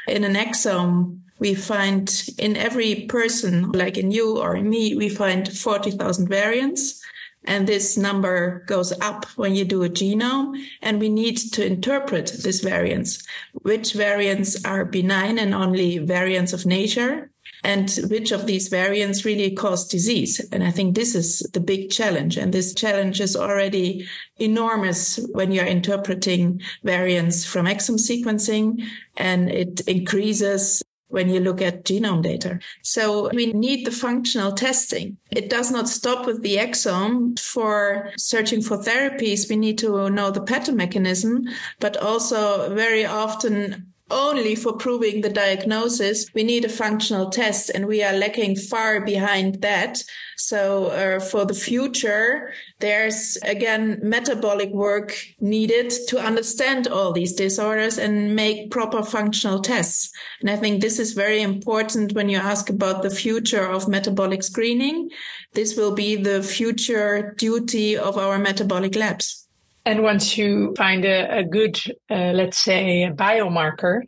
In 0.06 0.24
an 0.24 0.34
exome, 0.34 1.20
we 1.38 1.54
find 1.54 2.10
in 2.38 2.56
every 2.56 3.06
person, 3.06 3.72
like 3.72 3.98
in 3.98 4.10
you 4.10 4.38
or 4.38 4.56
in 4.56 4.70
me, 4.70 4.94
we 4.94 5.08
find 5.08 5.46
40,000 5.48 6.28
variants. 6.28 7.02
And 7.44 7.66
this 7.66 7.96
number 7.96 8.64
goes 8.66 8.92
up 9.00 9.26
when 9.36 9.54
you 9.54 9.64
do 9.64 9.84
a 9.84 9.88
genome. 9.88 10.64
And 10.82 10.98
we 10.98 11.08
need 11.08 11.36
to 11.52 11.64
interpret 11.64 12.32
this 12.42 12.60
variants, 12.60 13.22
which 13.52 13.92
variants 13.92 14.64
are 14.64 14.84
benign 14.84 15.38
and 15.38 15.54
only 15.54 15.98
variants 15.98 16.52
of 16.52 16.66
nature 16.66 17.30
and 17.66 17.98
which 18.08 18.30
of 18.30 18.46
these 18.46 18.68
variants 18.68 19.24
really 19.24 19.50
cause 19.50 19.88
disease. 19.88 20.40
And 20.52 20.62
I 20.62 20.70
think 20.70 20.94
this 20.94 21.16
is 21.16 21.40
the 21.52 21.58
big 21.58 21.90
challenge. 21.90 22.36
And 22.36 22.54
this 22.54 22.72
challenge 22.72 23.20
is 23.20 23.34
already 23.34 24.06
enormous 24.38 25.18
when 25.32 25.50
you're 25.50 25.66
interpreting 25.66 26.60
variants 26.84 27.44
from 27.44 27.66
exome 27.66 27.98
sequencing 27.98 28.84
and 29.16 29.50
it 29.50 29.80
increases 29.88 30.80
when 31.08 31.28
you 31.28 31.40
look 31.40 31.60
at 31.60 31.84
genome 31.84 32.22
data. 32.22 32.60
So 32.82 33.30
we 33.32 33.52
need 33.52 33.84
the 33.84 33.90
functional 33.90 34.52
testing. 34.52 35.16
It 35.32 35.50
does 35.50 35.72
not 35.72 35.88
stop 35.88 36.24
with 36.24 36.42
the 36.42 36.58
exome 36.58 37.36
for 37.36 38.12
searching 38.16 38.62
for 38.62 38.78
therapies. 38.78 39.50
We 39.50 39.56
need 39.56 39.78
to 39.78 40.08
know 40.08 40.30
the 40.30 40.40
pathomechanism, 40.40 41.48
but 41.80 41.96
also 41.96 42.72
very 42.76 43.04
often 43.04 43.92
only 44.10 44.54
for 44.54 44.72
proving 44.72 45.20
the 45.20 45.28
diagnosis, 45.28 46.26
we 46.32 46.44
need 46.44 46.64
a 46.64 46.68
functional 46.68 47.30
test 47.30 47.70
and 47.70 47.86
we 47.86 48.02
are 48.02 48.12
lacking 48.12 48.56
far 48.56 49.00
behind 49.00 49.62
that. 49.62 50.02
So 50.36 50.86
uh, 50.86 51.20
for 51.20 51.44
the 51.44 51.54
future, 51.54 52.52
there's 52.78 53.36
again 53.42 53.98
metabolic 54.02 54.70
work 54.70 55.16
needed 55.40 55.92
to 56.08 56.18
understand 56.18 56.86
all 56.86 57.12
these 57.12 57.32
disorders 57.32 57.98
and 57.98 58.36
make 58.36 58.70
proper 58.70 59.02
functional 59.02 59.60
tests. 59.60 60.12
And 60.40 60.50
I 60.50 60.56
think 60.56 60.80
this 60.80 60.98
is 60.98 61.12
very 61.12 61.42
important 61.42 62.12
when 62.12 62.28
you 62.28 62.38
ask 62.38 62.70
about 62.70 63.02
the 63.02 63.10
future 63.10 63.66
of 63.66 63.88
metabolic 63.88 64.42
screening. 64.42 65.10
This 65.54 65.76
will 65.76 65.94
be 65.94 66.16
the 66.16 66.42
future 66.42 67.34
duty 67.38 67.96
of 67.96 68.16
our 68.18 68.38
metabolic 68.38 68.94
labs. 68.94 69.45
And 69.86 70.02
once 70.02 70.36
you 70.36 70.74
find 70.76 71.04
a, 71.04 71.38
a 71.38 71.44
good, 71.44 71.80
uh, 72.10 72.32
let's 72.34 72.58
say, 72.58 73.04
a 73.04 73.12
biomarker, 73.12 74.00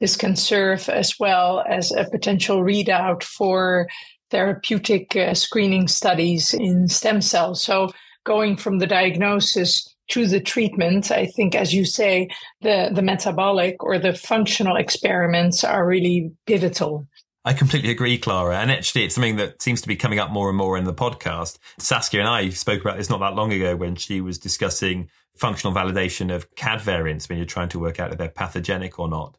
this 0.00 0.16
can 0.16 0.34
serve 0.34 0.88
as 0.88 1.14
well 1.20 1.62
as 1.68 1.92
a 1.92 2.08
potential 2.10 2.62
readout 2.62 3.22
for 3.22 3.86
therapeutic 4.30 5.14
uh, 5.14 5.34
screening 5.34 5.88
studies 5.88 6.54
in 6.54 6.88
stem 6.88 7.20
cells. 7.20 7.62
So 7.62 7.90
going 8.24 8.56
from 8.56 8.78
the 8.78 8.86
diagnosis 8.86 9.94
to 10.08 10.26
the 10.26 10.40
treatment, 10.40 11.10
I 11.10 11.26
think, 11.26 11.54
as 11.54 11.74
you 11.74 11.84
say, 11.84 12.28
the, 12.62 12.90
the 12.94 13.02
metabolic 13.02 13.84
or 13.84 13.98
the 13.98 14.14
functional 14.14 14.76
experiments 14.76 15.64
are 15.64 15.86
really 15.86 16.32
pivotal. 16.46 17.06
I 17.46 17.52
completely 17.52 17.92
agree, 17.92 18.18
Clara. 18.18 18.58
And 18.58 18.72
actually, 18.72 19.04
it's 19.04 19.14
something 19.14 19.36
that 19.36 19.62
seems 19.62 19.80
to 19.80 19.86
be 19.86 19.94
coming 19.94 20.18
up 20.18 20.32
more 20.32 20.48
and 20.48 20.58
more 20.58 20.76
in 20.76 20.82
the 20.82 20.92
podcast. 20.92 21.58
Saskia 21.78 22.18
and 22.18 22.28
I 22.28 22.48
spoke 22.48 22.80
about 22.80 22.96
this 22.96 23.08
not 23.08 23.20
that 23.20 23.36
long 23.36 23.52
ago 23.52 23.76
when 23.76 23.94
she 23.94 24.20
was 24.20 24.36
discussing 24.36 25.08
functional 25.36 25.72
validation 25.72 26.34
of 26.34 26.52
CAD 26.56 26.80
variants 26.80 27.28
when 27.28 27.38
you're 27.38 27.46
trying 27.46 27.68
to 27.68 27.78
work 27.78 28.00
out 28.00 28.10
if 28.10 28.18
they're 28.18 28.28
pathogenic 28.28 28.98
or 28.98 29.08
not. 29.08 29.38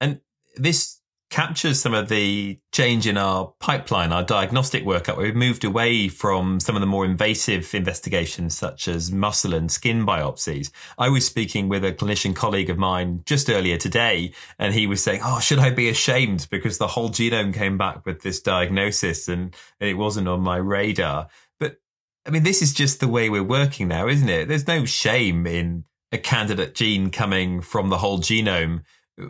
And 0.00 0.20
this 0.54 1.00
captures 1.32 1.80
some 1.80 1.94
of 1.94 2.10
the 2.10 2.58
change 2.72 3.06
in 3.06 3.16
our 3.16 3.54
pipeline, 3.58 4.12
our 4.12 4.22
diagnostic 4.22 4.84
workup. 4.84 5.16
We've 5.16 5.34
moved 5.34 5.64
away 5.64 6.08
from 6.08 6.60
some 6.60 6.76
of 6.76 6.80
the 6.80 6.86
more 6.86 7.06
invasive 7.06 7.74
investigations, 7.74 8.56
such 8.56 8.86
as 8.86 9.10
muscle 9.10 9.54
and 9.54 9.72
skin 9.72 10.04
biopsies. 10.04 10.70
I 10.98 11.08
was 11.08 11.24
speaking 11.24 11.70
with 11.70 11.86
a 11.86 11.92
clinician 11.92 12.36
colleague 12.36 12.68
of 12.68 12.76
mine 12.76 13.22
just 13.24 13.48
earlier 13.48 13.78
today, 13.78 14.34
and 14.58 14.74
he 14.74 14.86
was 14.86 15.02
saying, 15.02 15.22
Oh, 15.24 15.40
should 15.40 15.58
I 15.58 15.70
be 15.70 15.88
ashamed 15.88 16.48
because 16.50 16.76
the 16.76 16.88
whole 16.88 17.08
genome 17.08 17.54
came 17.54 17.78
back 17.78 18.04
with 18.04 18.20
this 18.20 18.38
diagnosis 18.38 19.26
and, 19.26 19.56
and 19.80 19.88
it 19.88 19.94
wasn't 19.94 20.28
on 20.28 20.42
my 20.42 20.58
radar? 20.58 21.28
But 21.58 21.78
I 22.26 22.30
mean, 22.30 22.42
this 22.42 22.60
is 22.60 22.74
just 22.74 23.00
the 23.00 23.08
way 23.08 23.30
we're 23.30 23.42
working 23.42 23.88
now, 23.88 24.06
isn't 24.06 24.28
it? 24.28 24.48
There's 24.48 24.68
no 24.68 24.84
shame 24.84 25.46
in 25.46 25.84
a 26.12 26.18
candidate 26.18 26.74
gene 26.74 27.10
coming 27.10 27.62
from 27.62 27.88
the 27.88 27.96
whole 27.96 28.18
genome 28.18 28.82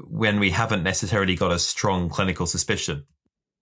when 0.09 0.41
we 0.41 0.51
haven't 0.51 0.83
necessarily 0.83 1.35
got 1.35 1.53
a 1.53 1.59
strong 1.59 2.09
clinical 2.09 2.47
suspicion. 2.47 3.05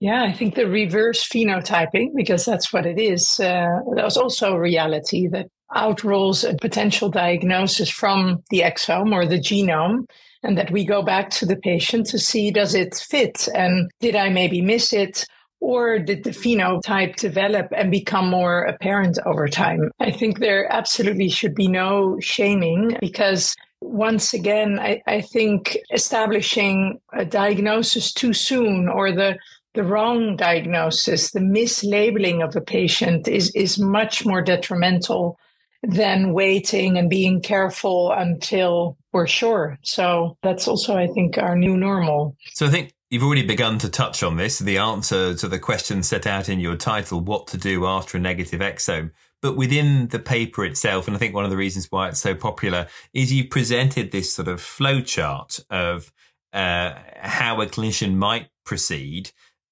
Yeah, 0.00 0.22
I 0.22 0.32
think 0.32 0.54
the 0.54 0.66
reverse 0.66 1.28
phenotyping, 1.28 2.16
because 2.16 2.46
that's 2.46 2.72
what 2.72 2.86
it 2.86 2.98
is, 2.98 3.38
uh, 3.38 3.80
that 3.94 4.04
was 4.04 4.16
also 4.16 4.54
a 4.54 4.60
reality 4.60 5.28
that 5.28 5.46
outrolls 5.72 6.48
a 6.48 6.56
potential 6.56 7.10
diagnosis 7.10 7.90
from 7.90 8.42
the 8.50 8.60
exome 8.60 9.12
or 9.12 9.26
the 9.26 9.38
genome, 9.38 10.06
and 10.42 10.56
that 10.56 10.70
we 10.70 10.86
go 10.86 11.02
back 11.02 11.28
to 11.30 11.46
the 11.46 11.56
patient 11.56 12.06
to 12.06 12.18
see 12.18 12.50
does 12.50 12.74
it 12.74 12.94
fit 12.94 13.46
and 13.54 13.90
did 14.00 14.16
I 14.16 14.30
maybe 14.30 14.62
miss 14.62 14.92
it? 14.92 15.26
Or 15.60 15.98
did 15.98 16.24
the 16.24 16.30
phenotype 16.30 17.16
develop 17.16 17.66
and 17.76 17.90
become 17.90 18.30
more 18.30 18.62
apparent 18.62 19.18
over 19.26 19.46
time? 19.46 19.90
I 20.00 20.10
think 20.10 20.38
there 20.38 20.72
absolutely 20.72 21.28
should 21.28 21.54
be 21.54 21.68
no 21.68 22.18
shaming 22.20 22.96
because 22.98 23.54
once 23.80 24.34
again, 24.34 24.78
I, 24.78 25.02
I 25.06 25.20
think 25.20 25.78
establishing 25.92 27.00
a 27.12 27.24
diagnosis 27.24 28.12
too 28.12 28.32
soon 28.32 28.88
or 28.88 29.12
the 29.12 29.38
the 29.74 29.84
wrong 29.84 30.36
diagnosis, 30.36 31.30
the 31.30 31.40
mislabeling 31.40 32.44
of 32.44 32.56
a 32.56 32.60
patient 32.60 33.28
is, 33.28 33.54
is 33.54 33.78
much 33.78 34.26
more 34.26 34.42
detrimental 34.42 35.38
than 35.82 36.32
waiting 36.32 36.98
and 36.98 37.08
being 37.08 37.40
careful 37.40 38.12
until 38.12 38.96
we're 39.12 39.26
sure. 39.26 39.78
So 39.82 40.36
that's 40.42 40.66
also, 40.66 40.96
I 40.96 41.06
think, 41.06 41.38
our 41.38 41.56
new 41.56 41.76
normal. 41.76 42.36
So 42.54 42.66
I 42.66 42.70
think 42.70 42.92
you've 43.10 43.22
already 43.22 43.46
begun 43.46 43.78
to 43.78 43.88
touch 43.88 44.22
on 44.22 44.36
this, 44.36 44.58
the 44.58 44.78
answer 44.78 45.34
to 45.34 45.48
the 45.48 45.58
question 45.58 46.02
set 46.02 46.26
out 46.26 46.48
in 46.48 46.60
your 46.60 46.76
title, 46.76 47.20
what 47.20 47.46
to 47.48 47.56
do 47.56 47.86
after 47.86 48.18
a 48.18 48.20
negative 48.20 48.60
exome. 48.60 49.12
But 49.42 49.56
within 49.56 50.08
the 50.08 50.18
paper 50.18 50.64
itself, 50.64 51.06
and 51.06 51.16
I 51.16 51.18
think 51.18 51.34
one 51.34 51.44
of 51.44 51.50
the 51.50 51.56
reasons 51.56 51.90
why 51.90 52.08
it's 52.08 52.20
so 52.20 52.34
popular 52.34 52.88
is 53.14 53.32
you 53.32 53.48
presented 53.48 54.10
this 54.10 54.32
sort 54.32 54.48
of 54.48 54.60
flow 54.60 55.00
chart 55.00 55.60
of 55.70 56.12
uh, 56.52 56.94
how 57.16 57.60
a 57.60 57.66
clinician 57.66 58.16
might 58.16 58.48
proceed. 58.64 59.30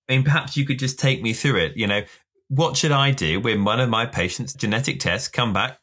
I 0.08 0.14
mean, 0.14 0.24
perhaps 0.24 0.56
you 0.56 0.64
could 0.64 0.78
just 0.78 0.98
take 0.98 1.22
me 1.22 1.34
through 1.34 1.56
it. 1.56 1.76
You 1.76 1.86
know, 1.86 2.02
what 2.48 2.76
should 2.76 2.92
I 2.92 3.10
do 3.10 3.40
when 3.40 3.64
one 3.64 3.80
of 3.80 3.90
my 3.90 4.06
patients' 4.06 4.54
genetic 4.54 5.00
tests 5.00 5.28
come 5.28 5.52
back 5.52 5.78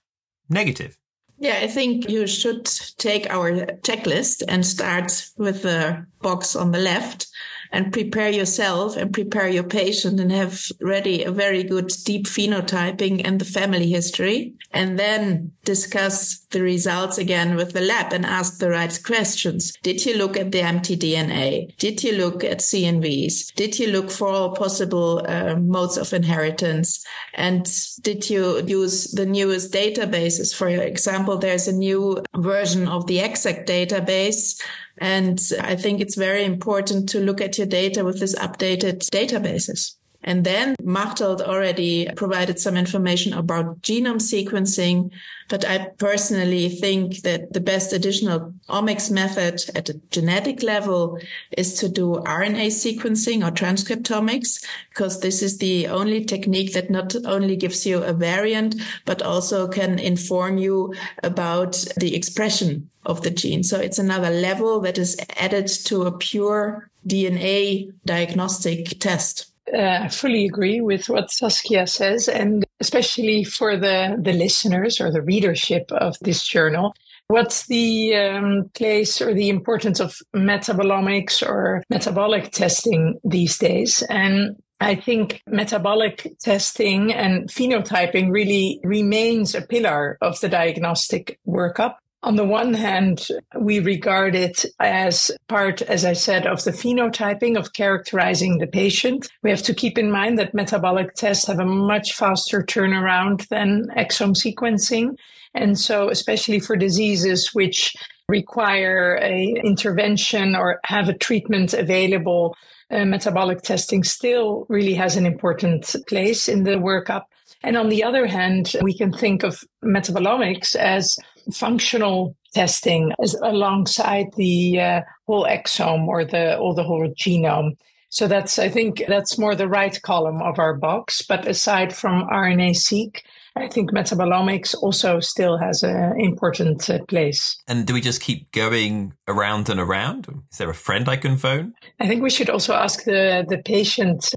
negative? 0.50 0.98
Yeah, 1.38 1.60
I 1.62 1.68
think 1.68 2.10
you 2.10 2.28
should 2.28 2.66
take 2.98 3.30
our 3.30 3.52
checklist 3.84 4.42
and 4.48 4.66
start 4.66 5.30
with 5.38 5.64
the 5.64 6.06
box 6.22 6.56
on 6.56 6.72
the 6.72 6.80
left 6.80 7.28
and 7.72 7.92
prepare 7.92 8.30
yourself 8.30 8.96
and 8.96 9.14
prepare 9.14 9.48
your 9.48 9.64
patient 9.64 10.20
and 10.20 10.32
have 10.32 10.62
ready 10.82 11.24
a 11.24 11.32
very 11.32 11.64
good 11.64 11.92
deep 12.06 12.26
phenotyping 12.26 13.22
and 13.26 13.40
the 13.40 13.46
family 13.46 13.90
history. 13.90 14.54
And 14.72 15.00
then 15.00 15.52
discuss 15.64 16.40
the 16.52 16.62
results 16.62 17.18
again 17.18 17.56
with 17.56 17.74
the 17.74 17.82
lab 17.82 18.14
and 18.14 18.26
ask 18.26 18.60
the 18.60 18.70
right 18.70 19.00
questions. 19.04 19.74
Did 19.84 20.06
you 20.06 20.18
look 20.18 20.38
at 20.38 20.52
the 20.52 20.62
mtDNA? 20.62 21.78
Did 21.78 22.04
you 22.04 22.14
look 22.14 22.44
at 22.44 22.60
CNVs? 22.60 23.54
Did 23.56 23.80
you 23.80 23.88
look 23.88 24.12
for 24.12 24.28
all 24.28 24.56
possible 24.56 25.26
uh, 25.28 25.56
modes 25.56 25.98
of 25.98 26.14
inheritance? 26.14 27.06
And 27.34 27.66
did 28.02 28.30
you 28.30 28.62
use 28.66 29.12
the 29.12 29.26
newest 29.26 29.72
databases? 29.74 30.54
For 30.54 30.68
example, 30.68 31.38
there's 31.38 31.68
a 31.68 31.74
new 31.74 32.22
version 32.36 32.88
of 32.88 33.08
the 33.08 33.20
ExAC 33.20 33.66
database 33.66 34.62
and 34.98 35.40
I 35.60 35.76
think 35.76 36.00
it's 36.00 36.16
very 36.16 36.46
important 36.46 37.10
to 37.10 37.20
look 37.20 37.42
at 37.42 37.58
your 37.58 37.68
data 37.68 38.04
with 38.04 38.20
this 38.20 38.36
updated 38.36 39.00
databases. 39.10 39.96
And 40.28 40.44
then 40.44 40.76
Machteld 40.82 41.42
already 41.42 42.10
provided 42.16 42.60
some 42.60 42.76
information 42.76 43.32
about 43.32 43.82
genome 43.84 44.20
sequencing. 44.20 45.12
But 45.50 45.64
I 45.64 45.90
personally 46.00 46.68
think 46.68 47.22
that 47.22 47.54
the 47.54 47.62
best 47.62 47.94
additional 47.94 48.52
omics 48.68 49.12
method 49.12 49.62
at 49.76 49.90
a 49.90 50.02
genetic 50.10 50.64
level 50.64 51.20
is 51.56 51.76
to 51.76 51.88
do 51.88 52.24
RNA 52.26 52.68
sequencing 52.72 53.48
or 53.48 53.52
transcriptomics, 53.52 54.66
because 54.90 55.20
this 55.20 55.44
is 55.44 55.60
the 55.60 55.86
only 55.88 56.26
technique 56.26 56.74
that 56.74 56.90
not 56.90 57.16
only 57.26 57.56
gives 57.56 57.86
you 57.86 58.02
a 58.02 58.12
variant, 58.12 58.82
but 59.06 59.22
also 59.22 59.68
can 59.68 60.00
inform 60.00 60.58
you 60.58 60.92
about 61.22 61.74
the 61.98 62.16
expression 62.16 62.90
of 63.06 63.22
the 63.22 63.30
gene. 63.30 63.62
So 63.62 63.80
it's 63.80 64.00
another 64.00 64.32
level 64.32 64.80
that 64.80 64.98
is 64.98 65.16
added 65.38 65.68
to 65.86 66.08
a 66.08 66.18
pure 66.18 66.90
DNA 67.06 67.94
diagnostic 68.06 69.00
test. 69.00 69.52
Uh, 69.74 70.08
fully 70.10 70.46
agree 70.46 70.80
with 70.80 71.10
what 71.10 71.32
Saskia 71.32 71.88
says, 71.88 72.28
and 72.28 72.64
especially 72.80 73.44
for 73.44 73.76
the, 73.76 74.16
the 74.22 74.34
listeners 74.34 75.02
or 75.02 75.12
the 75.12 75.24
readership 75.24 75.92
of 75.92 76.16
this 76.22 76.46
journal. 76.48 76.94
What's 77.28 77.66
the 77.66 78.16
um, 78.16 78.70
place 78.76 79.20
or 79.20 79.34
the 79.34 79.50
importance 79.50 80.00
of 80.00 80.18
metabolomics 80.36 81.42
or 81.42 81.84
metabolic 81.90 82.52
testing 82.52 83.20
these 83.24 83.58
days? 83.58 84.04
And 84.04 84.56
I 84.80 84.94
think 84.94 85.42
metabolic 85.48 86.36
testing 86.40 87.14
and 87.14 87.50
phenotyping 87.50 88.32
really 88.32 88.80
remains 88.84 89.56
a 89.56 89.62
pillar 89.62 90.18
of 90.22 90.40
the 90.42 90.50
diagnostic 90.50 91.40
workup. 91.48 91.96
On 92.26 92.38
the 92.38 92.44
one 92.44 92.74
hand, 92.74 93.28
we 93.56 93.80
regard 93.80 94.34
it 94.34 94.66
as 94.80 95.30
part, 95.48 95.84
as 95.84 96.04
I 96.04 96.14
said, 96.14 96.48
of 96.48 96.64
the 96.64 96.72
phenotyping 96.72 97.56
of 97.56 97.74
characterizing 97.74 98.58
the 98.58 98.66
patient. 98.66 99.30
We 99.44 99.52
have 99.52 99.62
to 99.62 99.76
keep 99.76 100.00
in 100.00 100.10
mind 100.10 100.40
that 100.40 100.56
metabolic 100.56 101.14
tests 101.14 101.46
have 101.46 101.60
a 101.60 101.66
much 101.66 102.14
faster 102.14 102.64
turnaround 102.64 103.48
than 103.50 103.86
exome 103.96 104.36
sequencing. 104.36 105.18
And 105.54 105.78
so, 105.78 106.10
especially 106.10 106.60
for 106.60 106.76
diseases 106.76 107.54
which 107.54 107.96
require 108.28 109.20
a 109.22 109.54
intervention 109.64 110.56
or 110.56 110.80
have 110.86 111.08
a 111.08 111.18
treatment 111.18 111.76
available, 111.76 112.56
uh, 112.90 113.06
metabolic 113.06 113.62
testing 113.62 114.04
still 114.04 114.66
really 114.68 114.96
has 114.96 115.16
an 115.16 115.28
important 115.28 115.96
place 116.08 116.50
in 116.50 116.64
the 116.64 116.72
workup. 116.72 117.26
And 117.62 117.78
on 117.78 117.90
the 117.90 118.04
other 118.04 118.26
hand, 118.26 118.74
we 118.82 118.98
can 118.98 119.14
think 119.14 119.44
of 119.44 119.64
metabolomics 119.84 120.76
as 120.76 121.16
functional 121.54 122.36
testing 122.54 123.12
alongside 123.44 124.28
the 124.38 124.80
uh, 124.80 125.02
whole 125.28 125.46
exome 125.46 126.08
or 126.08 126.24
the 126.26 126.58
or 126.58 126.74
the 126.74 126.84
whole 126.84 127.08
genome. 127.10 127.78
So 128.10 128.28
that's 128.28 128.58
I 128.60 128.70
think 128.70 129.04
that's 129.08 129.38
more 129.38 129.56
the 129.56 129.68
right 129.68 130.02
column 130.02 130.42
of 130.42 130.58
our 130.58 130.74
box. 130.74 131.22
But 131.22 131.48
aside 131.48 131.94
from 131.94 132.28
RNA-seq, 132.30 133.22
I 133.58 133.68
think 133.68 133.92
metabolomics 133.92 134.76
also 134.82 135.20
still 135.20 135.58
has 135.58 135.84
an 135.84 136.20
important 136.20 136.90
uh, 136.90 137.04
place. 137.06 137.58
And 137.68 137.86
do 137.86 137.94
we 137.94 138.02
just 138.02 138.22
keep 138.22 138.52
going 138.52 139.14
around 139.28 139.70
and 139.70 139.80
around? 139.80 140.28
Is 140.52 140.58
there 140.58 140.70
a 140.70 140.74
friend 140.74 141.10
I 141.10 141.18
can 141.18 141.36
phone? 141.36 141.74
I 142.00 142.08
think 142.08 142.24
we 142.24 142.30
should 142.30 142.50
also 142.50 142.74
ask 142.74 143.04
the 143.04 143.46
the 143.48 143.58
patient 143.58 144.34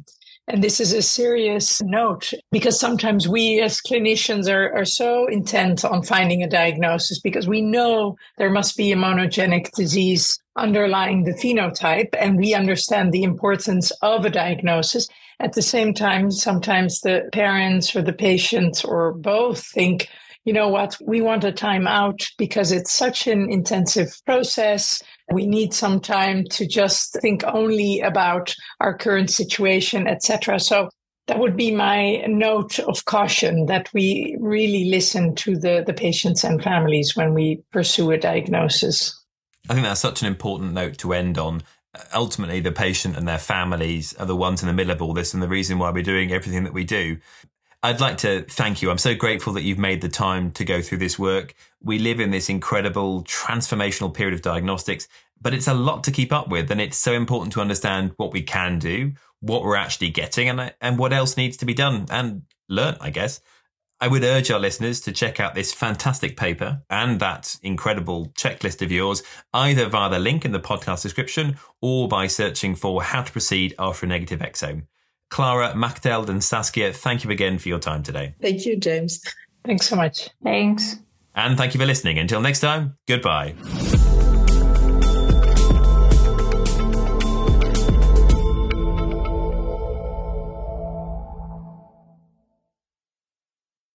and 0.48 0.64
this 0.64 0.80
is 0.80 0.94
a 0.94 1.02
serious 1.02 1.82
note 1.82 2.32
because 2.50 2.80
sometimes 2.80 3.28
we 3.28 3.60
as 3.60 3.82
clinicians 3.82 4.50
are, 4.50 4.74
are 4.74 4.84
so 4.86 5.26
intent 5.26 5.84
on 5.84 6.02
finding 6.02 6.42
a 6.42 6.48
diagnosis 6.48 7.20
because 7.20 7.46
we 7.46 7.60
know 7.60 8.16
there 8.38 8.50
must 8.50 8.74
be 8.76 8.90
a 8.90 8.96
monogenic 8.96 9.70
disease 9.72 10.40
underlying 10.56 11.24
the 11.24 11.34
phenotype 11.34 12.08
and 12.18 12.38
we 12.38 12.54
understand 12.54 13.12
the 13.12 13.22
importance 13.22 13.90
of 14.00 14.24
a 14.24 14.30
diagnosis. 14.30 15.06
At 15.38 15.52
the 15.52 15.62
same 15.62 15.92
time, 15.92 16.30
sometimes 16.30 17.02
the 17.02 17.28
parents 17.32 17.94
or 17.94 18.00
the 18.00 18.14
patients 18.14 18.84
or 18.84 19.12
both 19.12 19.62
think, 19.66 20.08
you 20.46 20.54
know 20.54 20.68
what, 20.68 20.96
we 21.04 21.20
want 21.20 21.44
a 21.44 21.52
time 21.52 21.86
out 21.86 22.26
because 22.38 22.72
it's 22.72 22.92
such 22.92 23.26
an 23.26 23.52
intensive 23.52 24.18
process. 24.24 25.02
We 25.32 25.46
need 25.46 25.74
some 25.74 26.00
time 26.00 26.44
to 26.50 26.66
just 26.66 27.18
think 27.20 27.44
only 27.44 28.00
about 28.00 28.54
our 28.80 28.96
current 28.96 29.30
situation, 29.30 30.06
etc. 30.06 30.58
So 30.58 30.88
that 31.28 31.38
would 31.38 31.56
be 31.56 31.70
my 31.70 32.24
note 32.26 32.78
of 32.80 33.04
caution 33.04 33.66
that 33.66 33.92
we 33.92 34.36
really 34.40 34.86
listen 34.86 35.34
to 35.36 35.56
the, 35.56 35.84
the 35.86 35.92
patients 35.92 36.42
and 36.42 36.62
families 36.62 37.14
when 37.14 37.34
we 37.34 37.62
pursue 37.70 38.10
a 38.10 38.18
diagnosis. 38.18 39.14
I 39.68 39.74
think 39.74 39.84
that's 39.84 40.00
such 40.00 40.22
an 40.22 40.28
important 40.28 40.72
note 40.72 40.96
to 40.98 41.12
end 41.12 41.36
on. 41.38 41.62
Ultimately, 42.14 42.60
the 42.60 42.72
patient 42.72 43.16
and 43.16 43.28
their 43.28 43.38
families 43.38 44.14
are 44.14 44.26
the 44.26 44.36
ones 44.36 44.62
in 44.62 44.68
the 44.68 44.72
middle 44.72 44.92
of 44.92 45.02
all 45.02 45.12
this 45.12 45.34
and 45.34 45.42
the 45.42 45.48
reason 45.48 45.78
why 45.78 45.90
we're 45.90 46.02
doing 46.02 46.32
everything 46.32 46.64
that 46.64 46.72
we 46.72 46.84
do. 46.84 47.18
I'd 47.80 48.00
like 48.00 48.18
to 48.18 48.42
thank 48.42 48.82
you. 48.82 48.90
I'm 48.90 48.98
so 48.98 49.14
grateful 49.14 49.52
that 49.52 49.62
you've 49.62 49.78
made 49.78 50.00
the 50.00 50.08
time 50.08 50.50
to 50.52 50.64
go 50.64 50.82
through 50.82 50.98
this 50.98 51.16
work. 51.16 51.54
We 51.80 52.00
live 52.00 52.18
in 52.18 52.32
this 52.32 52.48
incredible 52.48 53.22
transformational 53.22 54.12
period 54.12 54.34
of 54.34 54.42
diagnostics, 54.42 55.06
but 55.40 55.54
it's 55.54 55.68
a 55.68 55.74
lot 55.74 56.02
to 56.04 56.10
keep 56.10 56.32
up 56.32 56.48
with. 56.48 56.72
And 56.72 56.80
it's 56.80 56.96
so 56.96 57.12
important 57.12 57.52
to 57.52 57.60
understand 57.60 58.14
what 58.16 58.32
we 58.32 58.42
can 58.42 58.80
do, 58.80 59.12
what 59.38 59.62
we're 59.62 59.76
actually 59.76 60.10
getting 60.10 60.48
and, 60.48 60.74
and 60.80 60.98
what 60.98 61.12
else 61.12 61.36
needs 61.36 61.56
to 61.58 61.66
be 61.66 61.74
done 61.74 62.06
and 62.10 62.42
learn, 62.68 62.96
I 63.00 63.10
guess. 63.10 63.40
I 64.00 64.08
would 64.08 64.24
urge 64.24 64.50
our 64.50 64.60
listeners 64.60 65.00
to 65.02 65.12
check 65.12 65.38
out 65.38 65.54
this 65.54 65.72
fantastic 65.72 66.36
paper 66.36 66.82
and 66.90 67.20
that 67.20 67.58
incredible 67.62 68.26
checklist 68.30 68.82
of 68.82 68.90
yours, 68.90 69.22
either 69.54 69.88
via 69.88 70.10
the 70.10 70.18
link 70.18 70.44
in 70.44 70.50
the 70.50 70.60
podcast 70.60 71.02
description 71.02 71.58
or 71.80 72.08
by 72.08 72.26
searching 72.26 72.74
for 72.74 73.04
how 73.04 73.22
to 73.22 73.32
proceed 73.32 73.74
after 73.78 74.06
a 74.06 74.08
negative 74.08 74.40
exome. 74.40 74.86
Clara, 75.30 75.74
Machteld, 75.74 76.28
and 76.28 76.42
Saskia, 76.42 76.92
thank 76.92 77.24
you 77.24 77.30
again 77.30 77.58
for 77.58 77.68
your 77.68 77.78
time 77.78 78.02
today. 78.02 78.34
Thank 78.40 78.64
you, 78.66 78.76
James. 78.76 79.22
Thanks 79.64 79.86
so 79.86 79.96
much. 79.96 80.30
Thanks. 80.42 80.96
And 81.34 81.56
thank 81.56 81.74
you 81.74 81.80
for 81.80 81.86
listening. 81.86 82.18
Until 82.18 82.40
next 82.40 82.60
time, 82.60 82.96
goodbye. 83.06 83.54